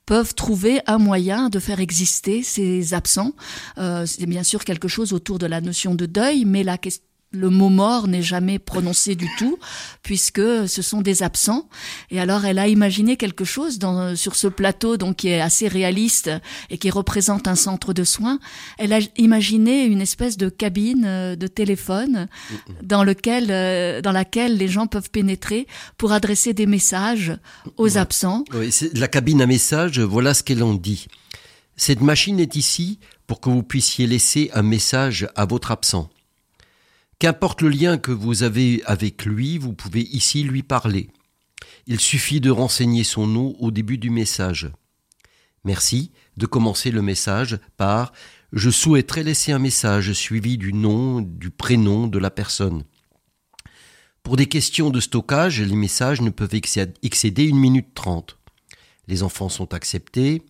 peuvent 0.06 0.34
trouver 0.34 0.80
un 0.86 0.98
moyen 0.98 1.48
de 1.48 1.58
faire 1.58 1.80
exister 1.80 2.42
ces 2.42 2.92
absents. 2.92 3.32
Euh, 3.78 4.04
c'est 4.06 4.26
bien 4.26 4.42
sûr 4.42 4.64
quelque 4.64 4.86
chose 4.88 5.12
autour 5.14 5.38
de 5.38 5.46
la 5.46 5.60
notion 5.62 5.94
de 5.94 6.06
deuil, 6.06 6.44
mais 6.44 6.62
la 6.62 6.76
question 6.76 7.02
le 7.34 7.50
mot 7.50 7.68
mort 7.68 8.08
n'est 8.08 8.22
jamais 8.22 8.58
prononcé 8.58 9.14
du 9.14 9.28
tout, 9.38 9.58
puisque 10.02 10.40
ce 10.40 10.82
sont 10.82 11.02
des 11.02 11.22
absents. 11.22 11.68
Et 12.10 12.20
alors, 12.20 12.44
elle 12.44 12.58
a 12.58 12.68
imaginé 12.68 13.16
quelque 13.16 13.44
chose 13.44 13.78
dans, 13.78 14.16
sur 14.16 14.36
ce 14.36 14.46
plateau, 14.46 14.96
donc 14.96 15.16
qui 15.16 15.28
est 15.28 15.40
assez 15.40 15.68
réaliste 15.68 16.30
et 16.70 16.78
qui 16.78 16.90
représente 16.90 17.48
un 17.48 17.54
centre 17.54 17.92
de 17.92 18.04
soins. 18.04 18.38
Elle 18.78 18.92
a 18.92 19.00
imaginé 19.16 19.84
une 19.84 20.00
espèce 20.00 20.36
de 20.36 20.48
cabine 20.48 21.04
euh, 21.04 21.36
de 21.36 21.46
téléphone 21.46 22.28
dans 22.82 23.04
lequel, 23.04 23.48
euh, 23.50 24.00
dans 24.00 24.12
laquelle 24.12 24.56
les 24.56 24.68
gens 24.68 24.86
peuvent 24.86 25.10
pénétrer 25.10 25.66
pour 25.98 26.12
adresser 26.12 26.54
des 26.54 26.66
messages 26.66 27.36
aux 27.76 27.98
absents. 27.98 28.44
Oui, 28.54 28.72
la 28.94 29.08
cabine 29.08 29.42
à 29.42 29.46
message, 29.46 29.98
voilà 30.00 30.34
ce 30.34 30.42
qu'elle 30.42 30.62
en 30.62 30.74
dit. 30.74 31.06
Cette 31.76 32.00
machine 32.00 32.38
est 32.38 32.56
ici 32.56 32.98
pour 33.26 33.40
que 33.40 33.50
vous 33.50 33.62
puissiez 33.62 34.06
laisser 34.06 34.50
un 34.54 34.62
message 34.62 35.28
à 35.34 35.44
votre 35.44 35.70
absent. 35.70 36.08
Qu'importe 37.18 37.62
le 37.62 37.68
lien 37.68 37.96
que 37.96 38.10
vous 38.10 38.42
avez 38.42 38.82
avec 38.84 39.24
lui, 39.24 39.58
vous 39.58 39.72
pouvez 39.72 40.02
ici 40.02 40.42
lui 40.42 40.62
parler. 40.62 41.10
Il 41.86 42.00
suffit 42.00 42.40
de 42.40 42.50
renseigner 42.50 43.04
son 43.04 43.26
nom 43.26 43.54
au 43.58 43.70
début 43.70 43.98
du 43.98 44.10
message. 44.10 44.70
Merci 45.64 46.12
de 46.36 46.46
commencer 46.46 46.90
le 46.90 47.02
message 47.02 47.58
par 47.76 48.12
Je 48.52 48.70
souhaiterais 48.70 49.22
laisser 49.22 49.52
un 49.52 49.58
message 49.58 50.12
suivi 50.12 50.58
du 50.58 50.72
nom, 50.72 51.20
du 51.20 51.50
prénom 51.50 52.06
de 52.06 52.18
la 52.18 52.30
personne. 52.30 52.84
Pour 54.22 54.36
des 54.36 54.46
questions 54.46 54.90
de 54.90 55.00
stockage, 55.00 55.60
les 55.60 55.76
messages 55.76 56.20
ne 56.20 56.30
peuvent 56.30 56.54
excé- 56.54 56.94
excéder 57.02 57.44
une 57.44 57.58
minute 57.58 57.94
trente. 57.94 58.38
Les 59.06 59.22
enfants 59.22 59.48
sont 59.50 59.74
acceptés. 59.74 60.42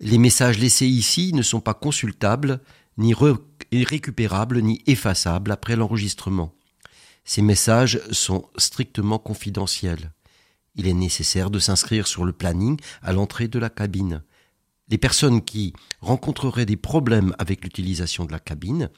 Les 0.00 0.18
messages 0.18 0.58
laissés 0.58 0.88
ici 0.88 1.32
ne 1.32 1.42
sont 1.42 1.60
pas 1.60 1.74
consultables, 1.74 2.60
ni 2.96 3.14
récupérables, 3.84 4.60
ni 4.60 4.82
effaçables 4.86 5.50
après 5.52 5.76
l'enregistrement. 5.76 6.54
Ces 7.24 7.42
messages 7.42 8.00
sont 8.10 8.46
strictement 8.56 9.18
confidentiels. 9.18 10.12
Il 10.74 10.86
est 10.86 10.94
nécessaire 10.94 11.50
de 11.50 11.58
s'inscrire 11.58 12.06
sur 12.06 12.24
le 12.24 12.32
planning 12.32 12.78
à 13.02 13.12
l'entrée 13.12 13.48
de 13.48 13.58
la 13.58 13.70
cabine. 13.70 14.22
les 14.88 14.98
personnes 14.98 15.40
qui 15.40 15.72
rencontreraient 16.02 16.66
des 16.66 16.76
problèmes 16.76 17.34
avec 17.38 17.64
l'utilisation 17.64 18.26
de 18.26 18.32
la 18.32 18.38
cabine 18.38 18.90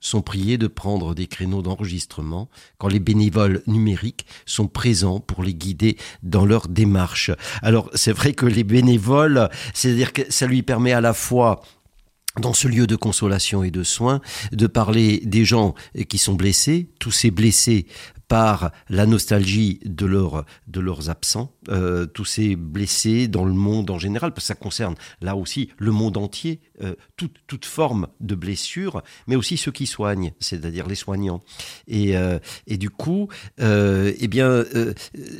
sont 0.00 0.22
priés 0.22 0.58
de 0.58 0.66
prendre 0.66 1.14
des 1.14 1.26
créneaux 1.26 1.62
d'enregistrement 1.62 2.48
quand 2.78 2.88
les 2.88 3.00
bénévoles 3.00 3.62
numériques 3.66 4.26
sont 4.46 4.68
présents 4.68 5.20
pour 5.20 5.42
les 5.42 5.54
guider 5.54 5.96
dans 6.22 6.46
leur 6.46 6.68
démarche. 6.68 7.30
Alors 7.62 7.90
c'est 7.94 8.12
vrai 8.12 8.32
que 8.32 8.46
les 8.46 8.64
bénévoles, 8.64 9.48
c'est-à-dire 9.74 10.12
que 10.12 10.22
ça 10.30 10.46
lui 10.46 10.62
permet 10.62 10.92
à 10.92 11.00
la 11.00 11.14
fois 11.14 11.62
dans 12.40 12.54
ce 12.54 12.68
lieu 12.68 12.86
de 12.86 12.96
consolation 12.96 13.62
et 13.62 13.70
de 13.70 13.82
soins, 13.82 14.20
de 14.52 14.66
parler 14.66 15.20
des 15.24 15.44
gens 15.44 15.74
qui 16.08 16.18
sont 16.18 16.34
blessés, 16.34 16.88
tous 16.98 17.10
ces 17.10 17.30
blessés 17.30 17.86
par 18.28 18.72
la 18.88 19.06
nostalgie 19.06 19.80
de, 19.84 20.06
de 20.66 20.80
leurs 20.80 21.10
absents, 21.10 21.52
euh, 21.68 22.06
tous 22.06 22.24
ces 22.24 22.56
blessés 22.56 23.28
dans 23.28 23.44
le 23.44 23.52
monde 23.52 23.90
en 23.90 23.98
général, 23.98 24.32
parce 24.32 24.44
que 24.44 24.48
ça 24.48 24.54
concerne 24.54 24.94
là 25.20 25.36
aussi 25.36 25.70
le 25.78 25.90
monde 25.90 26.16
entier, 26.16 26.60
euh, 26.82 26.94
toute, 27.16 27.36
toute, 27.46 27.66
forme 27.66 28.08
de 28.20 28.34
blessure, 28.34 29.02
mais 29.26 29.36
aussi 29.36 29.56
ceux 29.56 29.72
qui 29.72 29.86
soignent, 29.86 30.32
c'est-à-dire 30.40 30.86
les 30.86 30.94
soignants. 30.94 31.42
Et, 31.86 32.16
euh, 32.16 32.38
et 32.66 32.78
du 32.78 32.90
coup, 32.90 33.28
eh 33.58 34.28
bien, 34.28 34.64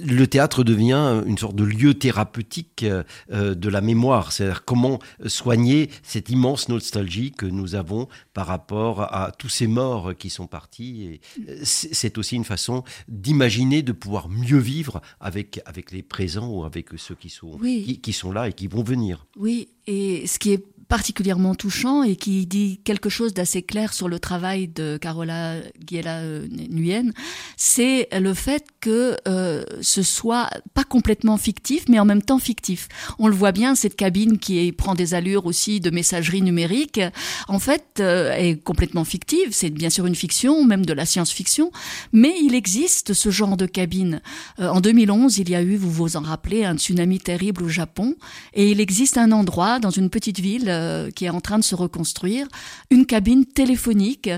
le 0.04 0.26
théâtre 0.26 0.64
devient 0.64 1.22
une 1.26 1.38
sorte 1.38 1.56
de 1.56 1.64
lieu 1.64 1.94
thérapeutique 1.94 2.84
de 3.30 3.68
la 3.68 3.80
mémoire, 3.80 4.32
c'est-à-dire 4.32 4.64
comment 4.64 4.98
soigner 5.26 5.90
cette 6.02 6.30
immense 6.30 6.68
nostalgie 6.68 7.32
que 7.32 7.46
nous 7.46 7.74
avons 7.74 8.08
par 8.34 8.46
rapport 8.46 9.02
à 9.02 9.32
tous 9.38 9.48
ces 9.48 9.66
morts 9.66 10.12
qui 10.18 10.30
sont 10.30 10.46
partis. 10.46 11.20
C'est 11.62 12.18
aussi 12.18 12.36
une 12.36 12.44
façon 12.44 12.84
d'imaginer 13.08 13.82
de 13.82 13.92
pouvoir 13.92 14.28
mieux 14.28 14.58
vivre 14.58 15.00
avec, 15.20 15.60
avec 15.64 15.90
les 15.92 16.02
présents 16.18 16.50
ou 16.50 16.64
avec 16.64 16.88
ceux 16.96 17.14
qui 17.14 17.30
sont, 17.30 17.56
qui 17.58 18.12
sont 18.12 18.32
là 18.32 18.48
et 18.48 18.52
qui 18.52 18.66
vont 18.66 18.82
venir. 18.82 19.24
Oui, 19.36 19.68
et 19.86 20.26
ce 20.26 20.40
qui 20.40 20.50
est 20.50 20.64
particulièrement 20.88 21.54
touchant 21.54 22.02
et 22.02 22.16
qui 22.16 22.46
dit 22.46 22.80
quelque 22.82 23.10
chose 23.10 23.34
d'assez 23.34 23.62
clair 23.62 23.92
sur 23.92 24.08
le 24.08 24.18
travail 24.18 24.68
de 24.68 24.96
Carola 24.96 25.56
Giela 25.86 26.20
euh, 26.20 26.46
Nguyen, 26.70 27.12
c'est 27.56 28.08
le 28.18 28.32
fait 28.32 28.64
que 28.80 29.16
euh, 29.28 29.64
ce 29.82 30.02
soit 30.02 30.48
pas 30.72 30.84
complètement 30.84 31.36
fictif, 31.36 31.84
mais 31.88 31.98
en 31.98 32.06
même 32.06 32.22
temps 32.22 32.38
fictif. 32.38 32.88
On 33.18 33.28
le 33.28 33.34
voit 33.34 33.52
bien, 33.52 33.74
cette 33.74 33.96
cabine 33.96 34.38
qui 34.38 34.72
prend 34.72 34.94
des 34.94 35.12
allures 35.12 35.44
aussi 35.44 35.80
de 35.80 35.90
messagerie 35.90 36.40
numérique, 36.40 37.00
en 37.48 37.58
fait, 37.58 37.84
euh, 38.00 38.32
est 38.32 38.56
complètement 38.62 39.04
fictive. 39.04 39.48
C'est 39.50 39.70
bien 39.70 39.90
sûr 39.90 40.06
une 40.06 40.14
fiction, 40.14 40.64
même 40.64 40.86
de 40.86 40.94
la 40.94 41.04
science-fiction, 41.04 41.70
mais 42.12 42.34
il 42.42 42.54
existe 42.54 43.12
ce 43.12 43.30
genre 43.30 43.56
de 43.58 43.66
cabine. 43.66 44.22
en 44.58 44.80
2011, 44.80 45.38
il 45.38 45.50
y 45.50 45.54
a 45.54 45.62
eu, 45.62 45.76
vous 45.76 45.90
vous 45.90 46.16
en 46.16 46.22
rappelez, 46.22 46.64
un 46.64 46.76
tsunami 46.78 47.18
terrible 47.18 47.62
au 47.64 47.68
Japon, 47.68 48.14
et 48.54 48.70
il 48.70 48.80
existe 48.80 49.18
un 49.18 49.32
endroit 49.32 49.80
dans 49.80 49.90
une 49.90 50.08
petite 50.08 50.40
ville 50.40 50.68
euh, 50.78 51.10
qui 51.10 51.24
est 51.24 51.30
en 51.30 51.40
train 51.40 51.58
de 51.58 51.64
se 51.64 51.74
reconstruire, 51.74 52.46
une 52.90 53.04
cabine 53.04 53.44
téléphonique 53.44 54.30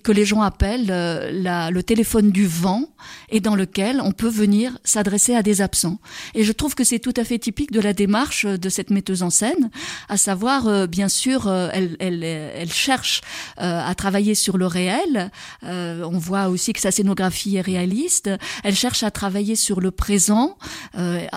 que 0.00 0.12
les 0.12 0.24
gens 0.24 0.42
appellent 0.42 0.90
euh, 0.90 1.30
la, 1.32 1.70
le 1.70 1.82
téléphone 1.82 2.30
du 2.30 2.46
vent 2.46 2.88
et 3.28 3.40
dans 3.40 3.54
lequel 3.54 4.00
on 4.02 4.12
peut 4.12 4.28
venir 4.28 4.78
s'adresser 4.84 5.34
à 5.34 5.42
des 5.42 5.60
absents. 5.60 5.98
Et 6.34 6.44
je 6.44 6.52
trouve 6.52 6.74
que 6.74 6.84
c'est 6.84 6.98
tout 6.98 7.14
à 7.16 7.24
fait 7.24 7.38
typique 7.38 7.72
de 7.72 7.80
la 7.80 7.92
démarche 7.92 8.46
de 8.46 8.68
cette 8.68 8.90
metteuse 8.90 9.22
en 9.22 9.30
scène, 9.30 9.70
à 10.08 10.16
savoir, 10.16 10.66
euh, 10.66 10.86
bien 10.86 11.08
sûr, 11.08 11.50
elle, 11.50 11.96
elle, 12.00 12.24
elle, 12.24 12.72
cherche 12.72 13.20
à 13.56 13.94
travailler 13.94 14.34
sur 14.34 14.58
le 14.58 14.66
réel. 14.66 15.30
on 15.62 16.18
voit 16.18 16.48
aussi 16.48 16.72
que 16.72 16.80
sa 16.80 16.90
scénographie 16.90 17.56
est 17.56 17.60
réaliste. 17.60 18.30
Elle 18.62 18.74
cherche 18.74 19.02
à 19.02 19.10
travailler 19.10 19.56
sur 19.56 19.80
le 19.80 19.90
présent, 19.90 20.56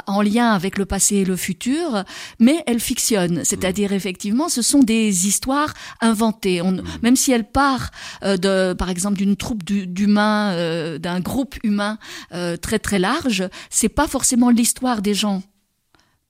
en 0.08 0.22
lien 0.22 0.52
avec 0.52 0.78
le 0.78 0.86
passé 0.86 1.18
et 1.18 1.26
le 1.26 1.36
futur, 1.36 2.04
mais 2.40 2.64
elle 2.66 2.80
fictionne, 2.80 3.44
c'est-à-dire 3.44 3.94
effectivement 3.94 4.50
ce 4.50 4.62
sont 4.62 4.80
des 4.80 5.28
histoires 5.28 5.74
inventées. 6.02 6.62
On, 6.62 6.72
mm. 6.72 6.84
Même 7.04 7.16
si 7.16 7.32
elle 7.32 7.46
part 7.46 7.92
euh, 8.24 8.38
de, 8.48 8.74
par 8.74 8.90
exemple, 8.90 9.18
d'une 9.18 9.36
troupe 9.36 9.64
d'humains, 9.64 10.52
euh, 10.54 10.98
d'un 10.98 11.20
groupe 11.20 11.56
humain 11.64 11.98
euh, 12.34 12.58
très 12.58 12.80
très 12.80 13.00
large, 13.00 13.48
c'est 13.70 13.90
pas 13.90 14.08
forcément 14.08 14.50
l'histoire 14.50 15.02
des 15.02 15.14
gens 15.14 15.44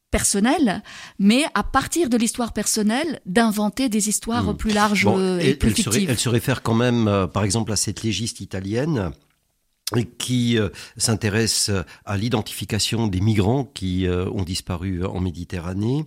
personnels, 0.10 0.82
mais 1.20 1.44
à 1.54 1.64
partir 1.64 2.10
de 2.10 2.18
l'histoire 2.18 2.54
personnelle, 2.54 3.20
d'inventer 3.26 3.90
des 3.90 4.10
histoires 4.10 4.54
mm. 4.54 4.58
plus 4.58 4.72
larges 4.72 5.08
et, 5.42 5.54
plus 5.56 5.74
elle 5.94 6.10
elle 6.10 6.20
se 6.20 6.30
réfère 6.30 6.62
quand 6.62 6.74
même, 6.74 7.28
par 7.34 7.44
exemple, 7.44 7.72
à 7.72 7.76
cette 7.76 8.04
légiste 8.04 8.40
italienne 8.40 9.12
qui 10.18 10.60
euh, 10.60 10.70
s'intéresse 10.98 11.72
à 12.06 12.18
l'identification 12.18 13.08
des 13.08 13.22
migrants 13.22 13.64
qui 13.64 14.06
euh, 14.06 14.30
ont 14.32 14.44
disparu 14.44 15.06
en 15.06 15.22
Méditerranée, 15.22 16.06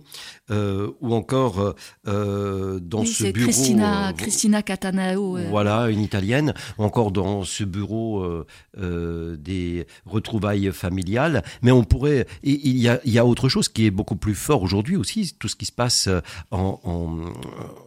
euh, 0.51 0.91
ou 1.01 1.15
encore 1.15 1.75
dans 2.05 3.05
ce 3.05 3.31
bureau... 3.31 3.47
Christina, 3.47 4.13
Christina 4.15 4.61
Catanao. 4.61 5.37
Voilà, 5.49 5.89
une 5.89 6.01
italienne, 6.01 6.53
ou 6.77 6.83
encore 6.83 7.11
dans 7.11 7.43
ce 7.43 7.63
bureau 7.63 8.45
des 8.77 9.87
retrouvailles 10.05 10.71
familiales. 10.71 11.43
Mais 11.61 11.71
on 11.71 11.83
pourrait... 11.83 12.27
Il 12.43 12.77
y, 12.77 12.87
a, 12.87 12.99
il 13.05 13.11
y 13.11 13.19
a 13.19 13.25
autre 13.25 13.49
chose 13.49 13.69
qui 13.69 13.85
est 13.85 13.91
beaucoup 13.91 14.15
plus 14.15 14.35
fort 14.35 14.61
aujourd'hui 14.61 14.95
aussi, 14.95 15.35
tout 15.39 15.47
ce 15.47 15.55
qui 15.55 15.65
se 15.65 15.71
passe 15.71 16.07
en, 16.51 16.79
en, 16.83 17.31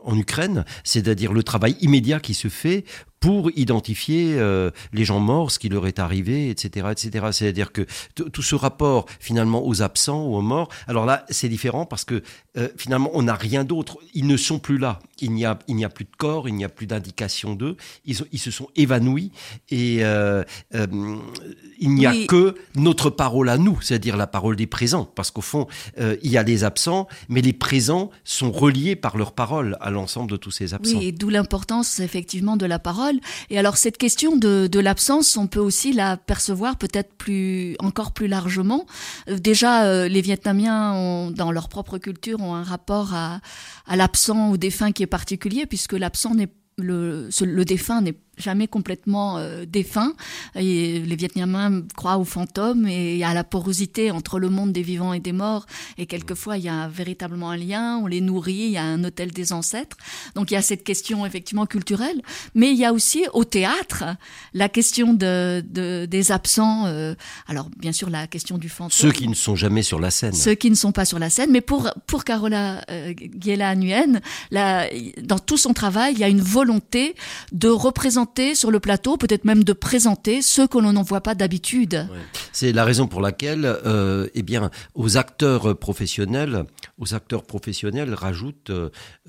en 0.05 0.19
Ukraine, 0.19 0.65
c'est-à-dire 0.83 1.33
le 1.33 1.43
travail 1.43 1.77
immédiat 1.81 2.21
qui 2.21 2.35
se 2.35 2.49
fait 2.49 2.85
pour 3.25 3.51
identifier 3.57 4.35
euh, 4.35 4.71
les 4.93 5.07
gens 5.07 5.19
morts, 5.19 5.51
ce 5.51 5.59
qui 5.59 5.71
leur 5.71 5.87
est 5.87 5.99
arrivé, 5.99 6.51
etc., 6.51 6.89
etc. 6.91 7.29
C'est-à-dire 7.33 7.73
que 7.73 7.87
tout 8.15 8.43
ce 8.43 8.55
rapport 8.55 9.07
finalement 9.19 9.67
aux 9.67 9.81
absents 9.81 10.27
ou 10.27 10.37
aux 10.37 10.43
morts. 10.43 10.69
Alors 10.89 11.07
là, 11.07 11.25
c'est 11.31 11.49
différent 11.49 11.87
parce 11.87 12.05
que 12.05 12.23
euh, 12.57 12.69
finalement, 12.77 13.11
on 13.15 13.23
n'a 13.23 13.35
rien 13.35 13.65
d'autre. 13.65 13.99
Ils 14.15 14.27
ne 14.27 14.37
sont 14.37 14.59
plus 14.59 14.79
là. 14.79 15.01
Il 15.21 15.33
n'y 15.33 15.45
a, 15.45 15.59
il 15.69 15.77
n'y 15.77 15.85
a 15.85 15.89
plus 15.89 16.05
de 16.05 16.17
corps, 16.17 16.49
il 16.49 16.55
n'y 16.55 16.65
a 16.65 16.69
plus 16.69 16.87
d'indication 16.87 17.55
d'eux. 17.55 17.77
Ils, 18.05 18.17
ils, 18.33 18.39
se 18.39 18.51
sont 18.51 18.69
évanouis 18.77 19.33
et 19.71 20.05
euh, 20.05 20.45
il 21.79 21.91
n'y 21.91 22.07
a 22.07 22.15
que 22.27 22.55
notre 22.75 23.11
parole 23.11 23.49
à 23.49 23.59
nous, 23.59 23.81
c'est-à-dire 23.81 24.17
la 24.17 24.27
parole 24.27 24.57
des 24.57 24.67
présents, 24.67 25.05
parce 25.05 25.31
qu'au 25.31 25.41
fond, 25.41 25.67
il 25.99 26.31
y 26.31 26.37
a 26.37 26.43
les 26.43 26.65
absents, 26.65 27.09
mais 27.29 27.41
les 27.41 27.53
présents 27.53 28.11
sont 28.25 28.51
reliés 28.51 28.97
par 28.97 29.17
leur 29.17 29.33
parole 29.33 29.77
à 29.81 29.91
l'ensemble 29.91 30.31
de 30.31 30.37
tous 30.37 30.51
ces 30.51 30.75
absents. 30.75 30.99
Oui, 30.99 31.13
d'où 31.13 31.31
l'importance 31.31 32.01
effectivement 32.01 32.57
de 32.57 32.67
la 32.67 32.79
parole 32.79 33.19
et 33.51 33.59
alors 33.59 33.77
cette 33.77 33.99
question 33.99 34.37
de, 34.37 34.67
de 34.67 34.81
l'absence, 34.81 35.37
on 35.37 35.47
peut 35.47 35.61
aussi 35.61 35.93
la 35.93 36.17
percevoir 36.17 36.77
peut-être 36.77 37.15
plus 37.15 37.77
encore 37.79 38.13
plus 38.13 38.29
largement. 38.29 38.87
Euh, 39.29 39.39
déjà, 39.39 39.85
euh, 39.85 40.09
les 40.09 40.21
Vietnamiens 40.21 40.93
ont, 40.95 41.31
dans 41.31 41.53
leur 41.53 41.69
propre 41.69 41.99
culture 41.99 42.41
un 42.53 42.65
rapport 42.65 43.15
à, 43.15 43.41
l'absent 43.95 44.51
ou 44.51 44.57
défunt 44.57 44.91
qui 44.91 45.05
est 45.05 45.07
particulier, 45.07 45.67
puisque 45.67 45.93
l'absent 45.93 46.33
le, 46.77 47.29
le 47.41 47.65
défunt 47.65 48.01
n'est 48.01 48.17
jamais 48.37 48.69
complètement 48.69 49.39
euh, 49.39 49.65
défunt. 49.67 50.13
Et 50.57 51.01
les 51.01 51.17
Vietnamiens 51.17 51.83
croient 51.97 52.19
aux 52.19 52.25
fantômes 52.25 52.87
et 52.87 53.23
à 53.25 53.35
la 53.35 53.45
porosité 53.45 54.11
entre 54.11 54.39
le 54.39 54.49
monde 54.49 54.73
des 54.73 54.83
vivants 54.83 55.13
et 55.13 55.21
des 55.21 55.33
morts. 55.33 55.67
Et 55.99 56.07
quelquefois, 56.07 56.57
il 56.59 56.65
y 56.65 56.69
a 56.69 56.89
véritablement 56.89 57.51
un 57.51 57.57
lien, 57.57 57.99
on 57.99 58.07
les 58.07 58.21
nourrit, 58.21 58.53
il 58.53 58.71
y 58.71 58.77
a 58.77 58.85
un 58.85 59.03
hôtel 59.05 59.31
des 59.31 59.53
ancêtres. 59.53 59.97
Donc 60.35 60.51
il 60.51 60.55
y 60.55 60.57
a 60.57 60.63
cette 60.63 60.85
question 60.85 61.25
effectivement 61.27 61.67
culturelle. 61.67 62.21
Mais 62.55 62.71
il 62.71 62.77
y 62.79 62.85
a 62.85 62.93
aussi 62.93 63.25
au 63.33 63.45
théâtre 63.45 64.05
la 64.53 64.69
question 64.69 65.15
de, 65.15 65.65
de 65.69 66.07
des 66.07 66.33
absents. 66.33 66.87
Euh, 66.87 67.15
alors 67.47 67.69
bien 67.77 67.93
sûr 67.93 68.11
la 68.11 68.27
question 68.27 68.59
du 68.59 68.69
fantôme. 68.69 68.91
Ceux 68.91 69.13
qui 69.13 69.29
ne 69.29 69.35
sont 69.35 69.57
jamais 69.57 69.83
sur 69.83 70.01
la 70.01 70.11
scène. 70.11 70.33
Ceux 70.33 70.55
qui 70.55 70.71
ne 70.71 70.75
sont 70.75 70.93
pas 70.93 71.05
sur 71.05 71.19
la 71.19 71.31
scène. 71.31 71.51
Mais 71.51 71.61
pour, 71.61 71.91
pour 72.07 72.25
Carola 72.25 72.85
euh, 72.91 73.15
Giela 73.39 73.75
Nguyen, 73.77 74.21
dans 74.51 75.39
tout 75.39 75.57
son 75.57 75.73
travail, 75.73 76.15
il 76.15 76.21
y 76.21 76.25
a 76.25 76.29
une 76.29 76.41
volonté 76.41 77.15
de 77.53 77.69
représenter 77.69 78.24
sur 78.55 78.71
le 78.71 78.81
plateau, 78.81 79.17
peut-être 79.17 79.45
même 79.45 79.65
de 79.65 79.73
présenter 79.73 80.43
ceux 80.43 80.67
que 80.67 80.79
l'on 80.79 80.93
n'en 80.93 81.03
voit 81.03 81.21
pas 81.21 81.35
d'habitude. 81.35 82.09
C'est 82.53 82.73
la 82.73 82.85
raison 82.85 83.07
pour 83.07 83.21
laquelle, 83.21 83.65
euh, 83.65 84.29
eh 84.35 84.43
bien, 84.43 84.71
aux 84.95 85.17
acteurs 85.17 85.79
professionnels, 85.79 86.65
aux 86.99 87.15
acteurs 87.15 87.45
professionnels 87.45 88.15
rajoutent 88.15 88.73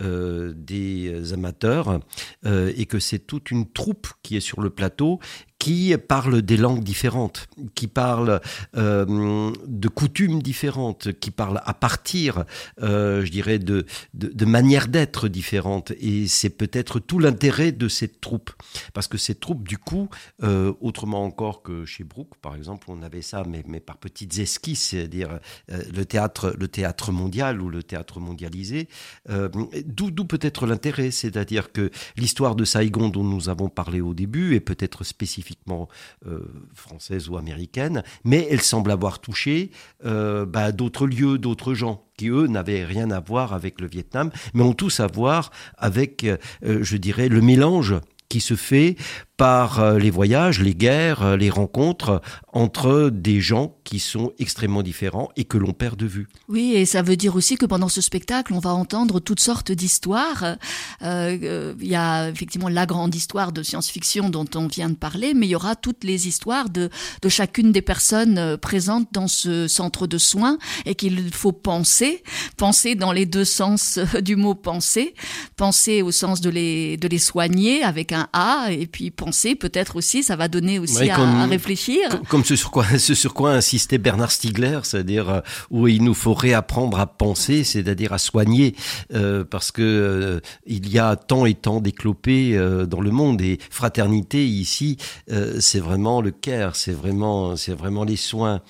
euh, 0.01 0.53
des 0.55 1.33
amateurs 1.33 1.99
euh, 2.45 2.71
et 2.77 2.85
que 2.85 2.99
c'est 2.99 3.19
toute 3.19 3.51
une 3.51 3.69
troupe 3.69 4.07
qui 4.23 4.37
est 4.37 4.41
sur 4.41 4.61
le 4.61 4.69
plateau 4.69 5.19
qui 5.65 5.97
parlent 5.97 6.43
des 6.43 6.57
langues 6.57 6.83
différentes, 6.83 7.47
qui 7.73 7.87
parlent 7.87 8.39
euh, 8.77 9.51
de 9.65 9.87
coutumes 9.87 10.43
différentes, 10.43 11.11
qui 11.13 11.31
parlent 11.31 11.59
à 11.65 11.73
partir, 11.73 12.45
euh, 12.83 13.25
je 13.25 13.31
dirais, 13.31 13.57
de, 13.57 13.87
de, 14.13 14.45
manières 14.45 14.87
d'être 14.87 15.27
différentes. 15.27 15.89
Et 15.99 16.27
c'est 16.27 16.51
peut-être 16.51 16.99
tout 16.99 17.17
l'intérêt 17.17 17.71
de 17.71 17.87
cette 17.87 18.21
troupe. 18.21 18.51
Parce 18.93 19.07
que 19.07 19.17
cette 19.17 19.39
troupe, 19.39 19.67
du 19.67 19.79
coup, 19.79 20.07
euh, 20.43 20.71
autrement 20.81 21.23
encore 21.23 21.63
que 21.63 21.83
chez 21.83 22.03
Brooke, 22.03 22.35
par 22.43 22.55
exemple, 22.55 22.85
on 22.91 23.01
avait 23.01 23.23
ça, 23.23 23.43
mais, 23.47 23.63
mais 23.65 23.79
par 23.79 23.97
petites 23.97 24.37
esquisses, 24.37 24.89
c'est-à-dire 24.89 25.39
le, 25.67 26.05
théâtre, 26.05 26.53
le 26.59 26.67
théâtre 26.67 27.11
mondial 27.11 27.59
ou 27.59 27.69
le 27.71 27.81
théâtre 27.81 28.19
mondialisé. 28.19 28.87
D'où 29.27 30.25
peut-être 30.25 30.67
l'intérêt, 30.67 31.09
c'est-à-dire 31.09 31.71
que 31.71 31.89
l'histoire 32.17 32.55
de 32.55 32.65
Saigon 32.65 33.09
dont 33.09 33.23
nous 33.23 33.49
avons 33.49 33.69
parlé 33.69 33.99
au 33.99 34.13
début 34.13 34.53
est 34.53 34.59
peut-être 34.59 35.03
spécifique 35.03 35.54
typiquement 35.55 35.87
française 36.73 37.29
ou 37.29 37.37
américaine, 37.37 38.03
mais 38.23 38.47
elle 38.49 38.61
semble 38.61 38.91
avoir 38.91 39.19
touché 39.19 39.71
bah, 40.03 40.71
d'autres 40.71 41.07
lieux, 41.07 41.37
d'autres 41.37 41.73
gens 41.73 42.05
qui 42.17 42.29
eux 42.29 42.47
n'avaient 42.47 42.85
rien 42.85 43.09
à 43.11 43.19
voir 43.19 43.53
avec 43.53 43.81
le 43.81 43.87
Vietnam, 43.87 44.31
mais 44.53 44.63
ont 44.63 44.73
tous 44.73 44.99
à 44.99 45.07
voir 45.07 45.51
avec, 45.77 46.25
je 46.61 46.97
dirais, 46.97 47.29
le 47.29 47.41
mélange 47.41 47.95
qui 48.29 48.41
se 48.41 48.55
fait 48.55 48.95
par 49.37 49.79
euh, 49.79 49.99
les 49.99 50.09
voyages, 50.09 50.61
les 50.61 50.73
guerres, 50.73 51.21
euh, 51.23 51.37
les 51.37 51.49
rencontres 51.49 52.21
entre 52.53 53.09
des 53.11 53.41
gens 53.41 53.75
qui 53.83 53.99
sont 53.99 54.31
extrêmement 54.39 54.81
différents 54.81 55.29
et 55.35 55.43
que 55.43 55.57
l'on 55.57 55.73
perd 55.73 55.97
de 55.97 56.05
vue. 56.05 56.29
Oui, 56.47 56.73
et 56.73 56.85
ça 56.85 57.01
veut 57.01 57.17
dire 57.17 57.35
aussi 57.35 57.57
que 57.57 57.65
pendant 57.65 57.89
ce 57.89 57.99
spectacle, 57.99 58.53
on 58.53 58.59
va 58.59 58.73
entendre 58.73 59.19
toutes 59.19 59.41
sortes 59.41 59.73
d'histoires. 59.73 60.55
Euh, 61.01 61.73
il 61.81 61.87
y 61.87 61.95
a 61.95 62.29
effectivement 62.29 62.69
la 62.69 62.85
grande 62.85 63.13
histoire 63.13 63.51
de 63.51 63.61
science-fiction 63.61 64.29
dont 64.29 64.45
on 64.55 64.67
vient 64.67 64.89
de 64.89 64.95
parler, 64.95 65.33
mais 65.33 65.47
il 65.47 65.49
y 65.49 65.55
aura 65.55 65.75
toutes 65.75 66.05
les 66.05 66.29
histoires 66.29 66.69
de, 66.69 66.89
chacune 67.27 67.73
des 67.73 67.81
personnes 67.81 68.57
présentes 68.57 69.09
dans 69.11 69.27
ce 69.27 69.67
centre 69.67 70.07
de 70.07 70.17
soins 70.17 70.57
et 70.85 70.95
qu'il 70.95 71.33
faut 71.33 71.51
penser, 71.51 72.23
penser 72.55 72.95
dans 72.95 73.11
les 73.11 73.25
deux 73.25 73.43
sens 73.43 73.99
du 74.21 74.37
mot 74.37 74.55
penser, 74.55 75.13
penser 75.57 76.01
au 76.01 76.11
sens 76.11 76.39
de 76.39 76.49
les, 76.49 76.95
de 76.95 77.09
les 77.09 77.19
soigner 77.19 77.83
avec 77.83 78.13
un 78.13 78.29
A 78.31 78.67
et 78.71 78.87
puis 78.87 79.11
penser, 79.11 79.24
peut-être 79.59 79.95
aussi, 79.95 80.23
ça 80.23 80.35
va 80.35 80.47
donner 80.47 80.79
aussi 80.79 81.09
à, 81.09 81.45
réfléchir. 81.45 82.21
Comme, 82.29 82.43
ce, 82.43 82.55
sur 82.55 82.71
quoi, 82.71 82.85
ce 82.97 83.13
sur 83.13 83.33
quoi 83.33 83.51
insistait 83.51 83.97
Bernard 83.97 84.31
Stiegler, 84.31 84.79
c'est-à-dire 84.83 85.29
euh, 85.29 85.39
où 85.69 85.87
il 85.87 86.03
nous 86.03 86.13
faut 86.13 86.33
réapprendre 86.33 86.99
à 86.99 87.07
penser, 87.07 87.63
c'est-à-dire 87.63 88.13
à 88.13 88.17
soigner, 88.17 88.75
euh, 89.13 89.43
parce 89.43 89.71
que 89.71 89.81
euh, 89.81 90.39
il 90.65 90.89
y 90.89 90.99
a 90.99 91.15
tant 91.15 91.45
et 91.45 91.53
tant 91.53 91.81
d'éclopés 91.81 92.57
dans 92.87 93.01
le 93.01 93.11
monde 93.11 93.41
et 93.41 93.59
fraternité 93.69 94.45
ici, 94.45 94.97
c'est 95.59 95.79
vraiment 95.79 96.21
le 96.21 96.31
care, 96.31 96.75
c'est 96.75 96.91
vraiment, 96.91 97.55
c'est 97.55 97.73
vraiment 97.73 98.03
les 98.03 98.15
soins. 98.15 98.61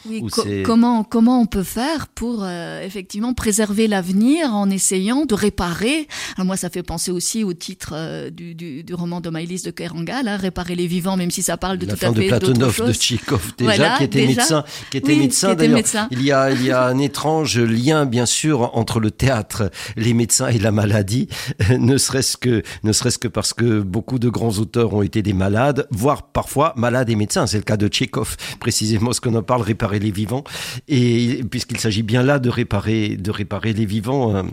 comment 0.63 1.03
comment 1.03 1.39
on 1.39 1.45
peut 1.45 1.63
faire 1.63 2.07
pour 2.07 2.47
effectivement 2.47 3.33
préserver 3.33 3.87
l'avenir 3.87 4.53
en 4.53 4.69
essayant 4.69 5.25
de 5.25 5.33
réparer. 5.33 6.07
moi, 6.37 6.57
ça 6.57 6.69
fait 6.69 6.83
penser 6.83 7.11
aussi 7.11 7.43
au 7.43 7.53
titre 7.53 8.29
du, 8.29 8.55
du, 8.55 8.93
roman 8.93 9.21
de 9.21 9.29
Maïlis 9.29 9.63
de 9.63 9.71
Kerangal, 9.71 10.27
hein, 10.27 10.37
réparer 10.45 10.75
les 10.75 10.87
vivants, 10.87 11.17
même 11.17 11.31
si 11.31 11.41
ça 11.41 11.57
parle 11.57 11.77
de 11.77 11.85
la 11.85 11.93
tout 11.93 11.99
fin 11.99 12.11
à 12.11 12.13
fait 12.13 12.23
de 12.23 12.27
Platonov 12.27 12.85
de 12.85 12.93
Tchékov 12.93 13.53
déjà, 13.57 13.97
qui 13.97 14.03
était 14.05 14.27
médecin, 14.27 14.63
qui 14.91 14.97
était 14.97 15.15
médecin 15.15 15.55
d'ailleurs. 15.55 15.81
Il 16.11 16.23
y 16.23 16.31
a 16.31 16.51
il 16.51 16.63
y 16.63 16.71
a 16.71 16.85
un 16.85 16.97
étrange 16.99 17.59
lien 17.59 18.05
bien 18.05 18.25
sûr 18.25 18.75
entre 18.77 18.99
le 18.99 19.11
théâtre, 19.11 19.71
les 19.95 20.13
médecins 20.13 20.47
et 20.47 20.59
la 20.59 20.71
maladie, 20.71 21.27
ne 21.69 21.97
serait-ce 21.97 22.37
que 22.37 22.63
ne 22.83 22.91
serait-ce 22.91 23.17
que 23.17 23.27
parce 23.27 23.53
que 23.53 23.81
beaucoup 23.81 24.19
de 24.19 24.29
grands 24.29 24.57
auteurs 24.57 24.93
ont 24.93 25.01
été 25.01 25.21
des 25.21 25.33
malades, 25.33 25.87
voire 25.91 26.31
parfois 26.31 26.73
malades 26.75 27.09
et 27.09 27.15
médecins. 27.15 27.47
C'est 27.47 27.57
le 27.57 27.63
cas 27.63 27.77
de 27.77 27.87
Tchékov, 27.87 28.37
précisément 28.59 29.11
ce 29.13 29.21
qu'on 29.21 29.35
en 29.35 29.43
parle, 29.43 29.61
réparer 29.61 29.99
les 29.99 30.11
vivants, 30.11 30.43
et 30.87 31.43
puisqu'il 31.49 31.79
s'agit 31.79 32.03
bien 32.03 32.23
là 32.23 32.39
de 32.39 32.49
réparer 32.49 33.17
de 33.17 33.31
réparer 33.31 33.73
les 33.73 33.85
vivants. 33.85 34.45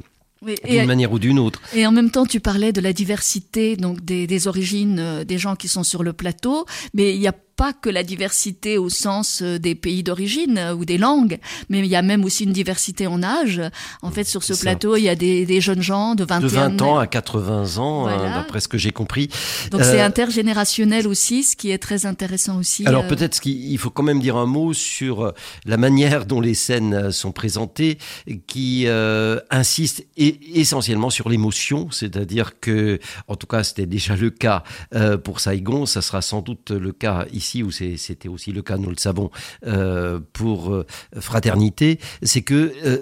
D'une 0.69 0.87
manière 0.87 1.13
ou 1.13 1.19
d'une 1.19 1.39
autre. 1.39 1.61
Et 1.75 1.87
en 1.87 1.93
même 1.93 2.11
temps, 2.11 2.27
tu 2.27 2.41
parlais 2.41 2.73
de 2.73 2.81
la 2.81 2.93
diversité 2.93 3.77
donc 3.77 4.05
des, 4.05 4.27
des 4.27 4.49
origines 4.49 4.99
euh, 4.99 5.25
des 5.25 5.39
gens 5.39 5.57
qui 5.57 5.69
sont 5.69 5.85
sur 5.85 6.03
le 6.03 6.13
plateau, 6.13 6.67
mais 6.95 7.15
il 7.15 7.21
y 7.21 7.29
a 7.29 7.35
pas 7.57 7.73
que 7.73 7.91
la 7.91 8.03
diversité 8.03 8.79
au 8.79 8.89
sens 8.89 9.43
euh, 9.43 9.59
des 9.59 9.75
pays 9.75 10.03
d'origine 10.03 10.59
euh, 10.59 10.75
ou 10.75 10.85
des 10.85 10.99
langues, 10.99 11.39
mais 11.69 11.81
il 11.81 11.87
y 11.87 11.97
a 11.97 12.03
même 12.03 12.25
aussi 12.25 12.45
une 12.45 12.53
diversité 12.53 13.07
en 13.07 13.23
âge. 13.23 13.61
En 14.01 14.11
fait, 14.11 14.25
sur 14.25 14.43
ce 14.43 14.55
plateau, 14.55 14.97
il 14.97 15.03
y 15.03 15.09
a 15.09 15.15
des, 15.15 15.47
des, 15.47 15.61
jeunes 15.61 15.83
gens 15.83 16.15
de 16.15 16.25
21 16.25 16.41
de 16.41 16.77
20 16.79 16.83
ans 16.83 16.99
à 16.99 17.07
80 17.07 17.79
ans, 17.79 18.07
hein, 18.07 18.35
d'après 18.35 18.61
ce 18.61 18.69
que 18.69 18.79
j'ai 18.79 18.91
compris. 18.91 19.29
Donc 19.71 19.83
c'est 19.85 20.01
intergénérationnel 20.01 21.07
aussi, 21.07 21.43
ce 21.43 21.57
qui 21.57 21.71
est 21.71 21.79
très 21.79 22.07
intéressant 22.07 22.59
aussi. 22.59 22.87
Alors 22.87 23.07
peut-être 23.07 23.41
qu'il 23.41 23.79
faut 23.79 23.91
quand 23.91 24.03
même 24.03 24.21
dire 24.21 24.37
un 24.37 24.47
mot 24.47 24.73
sur 24.73 25.33
la 25.67 25.77
manière 25.77 26.27
dont 26.27 26.41
les 26.41 26.55
scènes 26.55 27.11
sont 27.13 27.33
présentées, 27.33 27.99
qui 28.47 28.85
euh, 28.87 29.39
insiste 29.51 30.07
essentiellement 30.17 31.11
sur 31.11 31.29
l'émotion, 31.29 31.91
c'est-à-dire 31.91 32.59
que, 32.61 32.99
en 33.29 33.37
tout 33.37 33.47
cas, 33.47 33.63
c'était 33.63 33.87
déjà 33.87 34.17
le 34.17 34.31
cas 34.31 34.63
pour 35.25 35.41
Saigon, 35.41 35.87
ça 35.87 36.03
sera 36.03 36.23
sans 36.23 36.41
doute 36.41 36.71
le 36.71 36.93
cas 36.93 37.27
ici 37.33 37.42
où 37.63 37.71
c'était 37.71 38.29
aussi 38.29 38.53
le 38.53 38.63
cas, 38.63 38.79
nous 38.79 38.91
le 38.91 38.97
savons, 38.97 39.31
euh, 39.67 40.21
pour 40.33 40.73
euh, 40.73 40.87
Fraternité, 41.19 41.99
c'est 42.23 42.43
que 42.43 42.73
euh, 42.85 42.99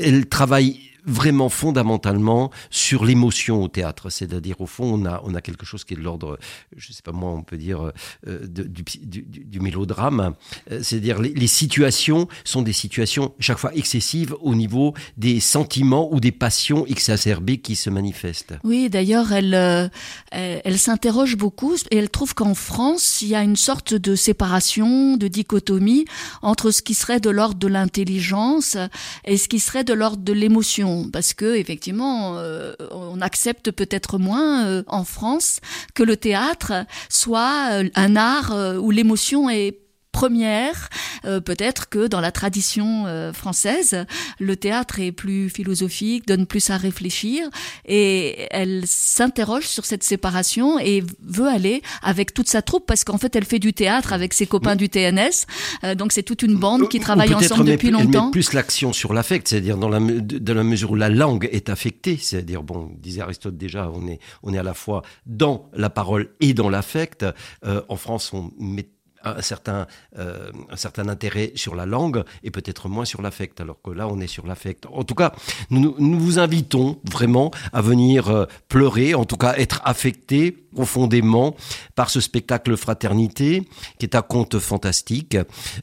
elle 0.00 0.26
travaille 0.26 0.85
vraiment 1.06 1.48
fondamentalement 1.48 2.50
sur 2.70 3.04
l'émotion 3.04 3.62
au 3.62 3.68
théâtre. 3.68 4.10
C'est-à-dire, 4.10 4.60
au 4.60 4.66
fond, 4.66 4.84
on 4.84 5.06
a, 5.06 5.22
on 5.24 5.34
a 5.34 5.40
quelque 5.40 5.64
chose 5.64 5.84
qui 5.84 5.94
est 5.94 5.96
de 5.96 6.02
l'ordre, 6.02 6.38
je 6.76 6.90
ne 6.90 6.94
sais 6.94 7.02
pas 7.02 7.12
moi, 7.12 7.30
on 7.30 7.42
peut 7.42 7.56
dire, 7.56 7.92
euh, 8.26 8.46
du, 8.46 8.82
du, 9.02 9.22
du, 9.22 9.60
mélodrame. 9.60 10.34
Euh, 10.70 10.80
c'est-à-dire, 10.82 11.20
les, 11.20 11.32
les, 11.32 11.46
situations 11.46 12.28
sont 12.44 12.62
des 12.62 12.72
situations 12.72 13.34
chaque 13.38 13.58
fois 13.58 13.74
excessives 13.74 14.34
au 14.40 14.54
niveau 14.54 14.94
des 15.16 15.40
sentiments 15.40 16.12
ou 16.12 16.20
des 16.20 16.32
passions 16.32 16.84
exacerbées 16.86 17.58
qui 17.58 17.76
se 17.76 17.88
manifestent. 17.88 18.54
Oui, 18.64 18.90
d'ailleurs, 18.90 19.32
euh, 19.32 19.88
elle, 20.32 20.62
elle 20.64 20.78
s'interroge 20.78 21.36
beaucoup 21.36 21.76
et 21.90 21.96
elle 21.96 22.10
trouve 22.10 22.34
qu'en 22.34 22.54
France, 22.54 23.22
il 23.22 23.28
y 23.28 23.34
a 23.34 23.42
une 23.42 23.56
sorte 23.56 23.94
de 23.94 24.14
séparation, 24.16 25.16
de 25.16 25.28
dichotomie 25.28 26.04
entre 26.42 26.70
ce 26.70 26.82
qui 26.82 26.94
serait 26.94 27.20
de 27.20 27.30
l'ordre 27.30 27.58
de 27.58 27.68
l'intelligence 27.68 28.76
et 29.24 29.36
ce 29.36 29.48
qui 29.48 29.60
serait 29.60 29.84
de 29.84 29.94
l'ordre 29.94 30.22
de 30.22 30.32
l'émotion 30.32 30.95
parce 31.04 31.34
que 31.34 31.56
effectivement, 31.56 32.38
euh, 32.38 32.74
on 32.90 33.20
accepte 33.20 33.70
peut-être 33.70 34.18
moins 34.18 34.66
euh, 34.66 34.82
en 34.86 35.04
France 35.04 35.60
que 35.94 36.02
le 36.02 36.16
théâtre 36.16 36.72
soit 37.08 37.68
euh, 37.72 37.88
un 37.94 38.16
art 38.16 38.54
où 38.80 38.90
l'émotion 38.90 39.48
est 39.50 39.78
première. 40.16 40.88
Euh, 41.26 41.40
peut-être 41.40 41.90
que 41.90 42.06
dans 42.06 42.22
la 42.22 42.32
tradition 42.32 43.04
euh, 43.06 43.34
française, 43.34 44.06
le 44.40 44.56
théâtre 44.56 44.98
est 44.98 45.12
plus 45.12 45.50
philosophique, 45.50 46.26
donne 46.26 46.46
plus 46.46 46.70
à 46.70 46.78
réfléchir, 46.78 47.48
et 47.84 48.46
elle 48.50 48.84
s'interroge 48.86 49.66
sur 49.66 49.84
cette 49.84 50.02
séparation 50.02 50.78
et 50.78 51.04
veut 51.22 51.48
aller 51.48 51.82
avec 52.02 52.32
toute 52.32 52.48
sa 52.48 52.62
troupe 52.62 52.86
parce 52.86 53.04
qu'en 53.04 53.18
fait 53.18 53.36
elle 53.36 53.44
fait 53.44 53.58
du 53.58 53.74
théâtre 53.74 54.14
avec 54.14 54.32
ses 54.32 54.46
copains 54.46 54.74
du 54.74 54.88
TNS, 54.88 55.44
euh, 55.84 55.94
donc 55.94 56.12
c'est 56.12 56.22
toute 56.22 56.42
une 56.42 56.56
bande 56.56 56.88
qui 56.88 56.98
travaille 56.98 57.34
ensemble 57.34 57.66
depuis 57.66 57.90
longtemps. 57.90 58.20
Elle 58.20 58.24
met 58.26 58.30
plus 58.30 58.54
l'action 58.54 58.94
sur 58.94 59.12
l'affect, 59.12 59.46
c'est-à-dire 59.48 59.76
dans 59.76 59.90
la, 59.90 60.00
dans 60.00 60.54
la 60.54 60.64
mesure 60.64 60.92
où 60.92 60.96
la 60.96 61.10
langue 61.10 61.46
est 61.52 61.68
affectée, 61.68 62.18
c'est-à-dire 62.18 62.62
bon, 62.62 62.90
disait 62.98 63.20
Aristote 63.20 63.58
déjà, 63.58 63.90
on 63.92 64.08
est 64.08 64.18
on 64.42 64.54
est 64.54 64.58
à 64.58 64.62
la 64.62 64.74
fois 64.74 65.02
dans 65.26 65.68
la 65.74 65.90
parole 65.90 66.30
et 66.40 66.54
dans 66.54 66.70
l'affect. 66.70 67.26
en 67.62 67.96
France, 67.96 68.32
on 68.32 68.50
met 68.58 68.88
un 69.26 69.42
certain, 69.42 69.86
euh, 70.18 70.50
un 70.70 70.76
certain 70.76 71.08
intérêt 71.08 71.52
sur 71.54 71.74
la 71.74 71.86
langue 71.86 72.24
et 72.42 72.50
peut-être 72.50 72.88
moins 72.88 73.04
sur 73.04 73.22
l'affect, 73.22 73.60
alors 73.60 73.80
que 73.82 73.90
là, 73.90 74.08
on 74.08 74.20
est 74.20 74.26
sur 74.26 74.46
l'affect. 74.46 74.86
En 74.92 75.04
tout 75.04 75.14
cas, 75.14 75.32
nous, 75.70 75.94
nous, 75.98 76.18
vous 76.18 76.38
invitons 76.38 77.00
vraiment 77.04 77.50
à 77.72 77.80
venir 77.80 78.28
euh, 78.28 78.46
pleurer, 78.68 79.14
en 79.14 79.24
tout 79.24 79.36
cas 79.36 79.54
être 79.56 79.80
affecté 79.84 80.66
profondément 80.76 81.56
par 81.94 82.10
ce 82.10 82.20
spectacle 82.20 82.76
Fraternité, 82.76 83.62
qui 83.98 84.06
est 84.06 84.14
un 84.14 84.22
conte 84.22 84.58
fantastique, 84.58 85.36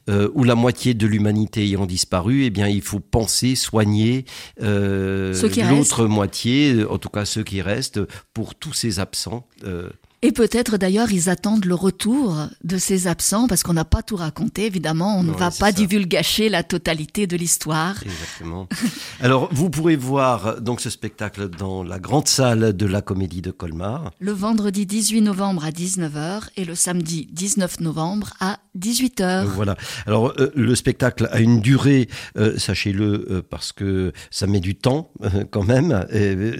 euh, 0.08 0.30
où 0.34 0.44
la 0.44 0.54
moitié 0.54 0.94
de 0.94 1.06
l'humanité 1.06 1.64
ayant 1.64 1.84
disparu, 1.84 2.44
eh 2.44 2.50
bien, 2.50 2.68
il 2.68 2.80
faut 2.80 3.00
penser, 3.00 3.56
soigner 3.56 4.24
euh, 4.62 5.34
l'autre 5.68 6.06
moitié, 6.06 6.84
en 6.84 6.98
tout 6.98 7.08
cas 7.08 7.24
ceux 7.24 7.42
qui 7.42 7.60
restent, 7.60 8.00
pour 8.32 8.54
tous 8.54 8.72
ces 8.72 9.00
absents. 9.00 9.46
Euh, 9.64 9.90
et 10.24 10.32
peut-être 10.32 10.78
d'ailleurs 10.78 11.12
ils 11.12 11.28
attendent 11.28 11.66
le 11.66 11.74
retour 11.74 12.34
de 12.64 12.78
ces 12.78 13.08
absents 13.08 13.46
parce 13.46 13.62
qu'on 13.62 13.74
n'a 13.74 13.84
pas 13.84 14.02
tout 14.02 14.16
raconté. 14.16 14.64
Évidemment, 14.64 15.18
on 15.18 15.22
ne 15.22 15.32
va 15.32 15.50
pas 15.50 15.70
divulgacher 15.70 16.48
la 16.48 16.62
totalité 16.62 17.26
de 17.26 17.36
l'histoire. 17.36 17.96
Exactement. 18.02 18.66
Alors 19.20 19.50
vous 19.52 19.68
pourrez 19.68 19.96
voir 19.96 20.62
donc 20.62 20.80
ce 20.80 20.88
spectacle 20.88 21.50
dans 21.50 21.82
la 21.82 21.98
grande 21.98 22.26
salle 22.26 22.74
de 22.74 22.86
la 22.86 23.02
Comédie 23.02 23.42
de 23.42 23.50
Colmar. 23.50 24.12
Le 24.18 24.32
vendredi 24.32 24.86
18 24.86 25.20
novembre 25.20 25.62
à 25.66 25.70
19h 25.70 26.48
et 26.56 26.64
le 26.64 26.74
samedi 26.74 27.28
19 27.30 27.80
novembre 27.80 28.32
à 28.40 28.60
18h. 28.78 29.44
Voilà. 29.44 29.76
Alors 30.06 30.32
euh, 30.38 30.50
le 30.54 30.74
spectacle 30.74 31.28
a 31.30 31.40
une 31.40 31.60
durée, 31.60 32.08
euh, 32.38 32.58
sachez-le, 32.58 33.26
euh, 33.30 33.42
parce 33.48 33.72
que 33.72 34.12
ça 34.30 34.46
met 34.46 34.60
du 34.60 34.74
temps 34.74 35.10
quand 35.50 35.62
même. 35.62 36.06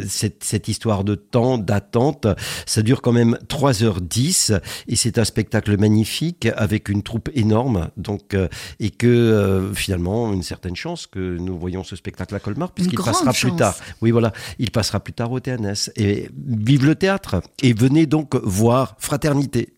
Cette, 0.08 0.44
cette, 0.44 0.68
histoire 0.68 1.04
de 1.04 1.14
temps, 1.14 1.58
d'attente, 1.58 2.26
ça 2.66 2.82
dure 2.82 3.02
quand 3.02 3.12
même 3.12 3.38
3h10 3.54 4.60
et 4.88 4.96
c'est 4.96 5.18
un 5.18 5.24
spectacle 5.24 5.78
magnifique 5.78 6.48
avec 6.56 6.88
une 6.88 7.02
troupe 7.02 7.30
énorme 7.34 7.88
donc 7.96 8.34
euh, 8.34 8.48
et 8.80 8.90
que 8.90 9.06
euh, 9.06 9.72
finalement 9.74 10.32
une 10.32 10.42
certaine 10.42 10.74
chance 10.74 11.06
que 11.06 11.36
nous 11.38 11.56
voyons 11.56 11.84
ce 11.84 11.94
spectacle 11.94 12.34
à 12.34 12.40
Colmar 12.40 12.72
puisqu'il 12.72 12.98
passera 12.98 13.32
plus 13.32 13.54
tard. 13.54 13.76
Oui 14.02 14.10
voilà, 14.10 14.32
il 14.58 14.70
passera 14.70 15.00
plus 15.00 15.12
tard 15.12 15.30
au 15.32 15.40
TNS 15.40 15.90
et 15.96 16.28
vive 16.36 16.84
le 16.84 16.96
théâtre 16.96 17.42
et 17.62 17.72
venez 17.72 18.06
donc 18.06 18.34
voir 18.42 18.96
Fraternité. 18.98 19.74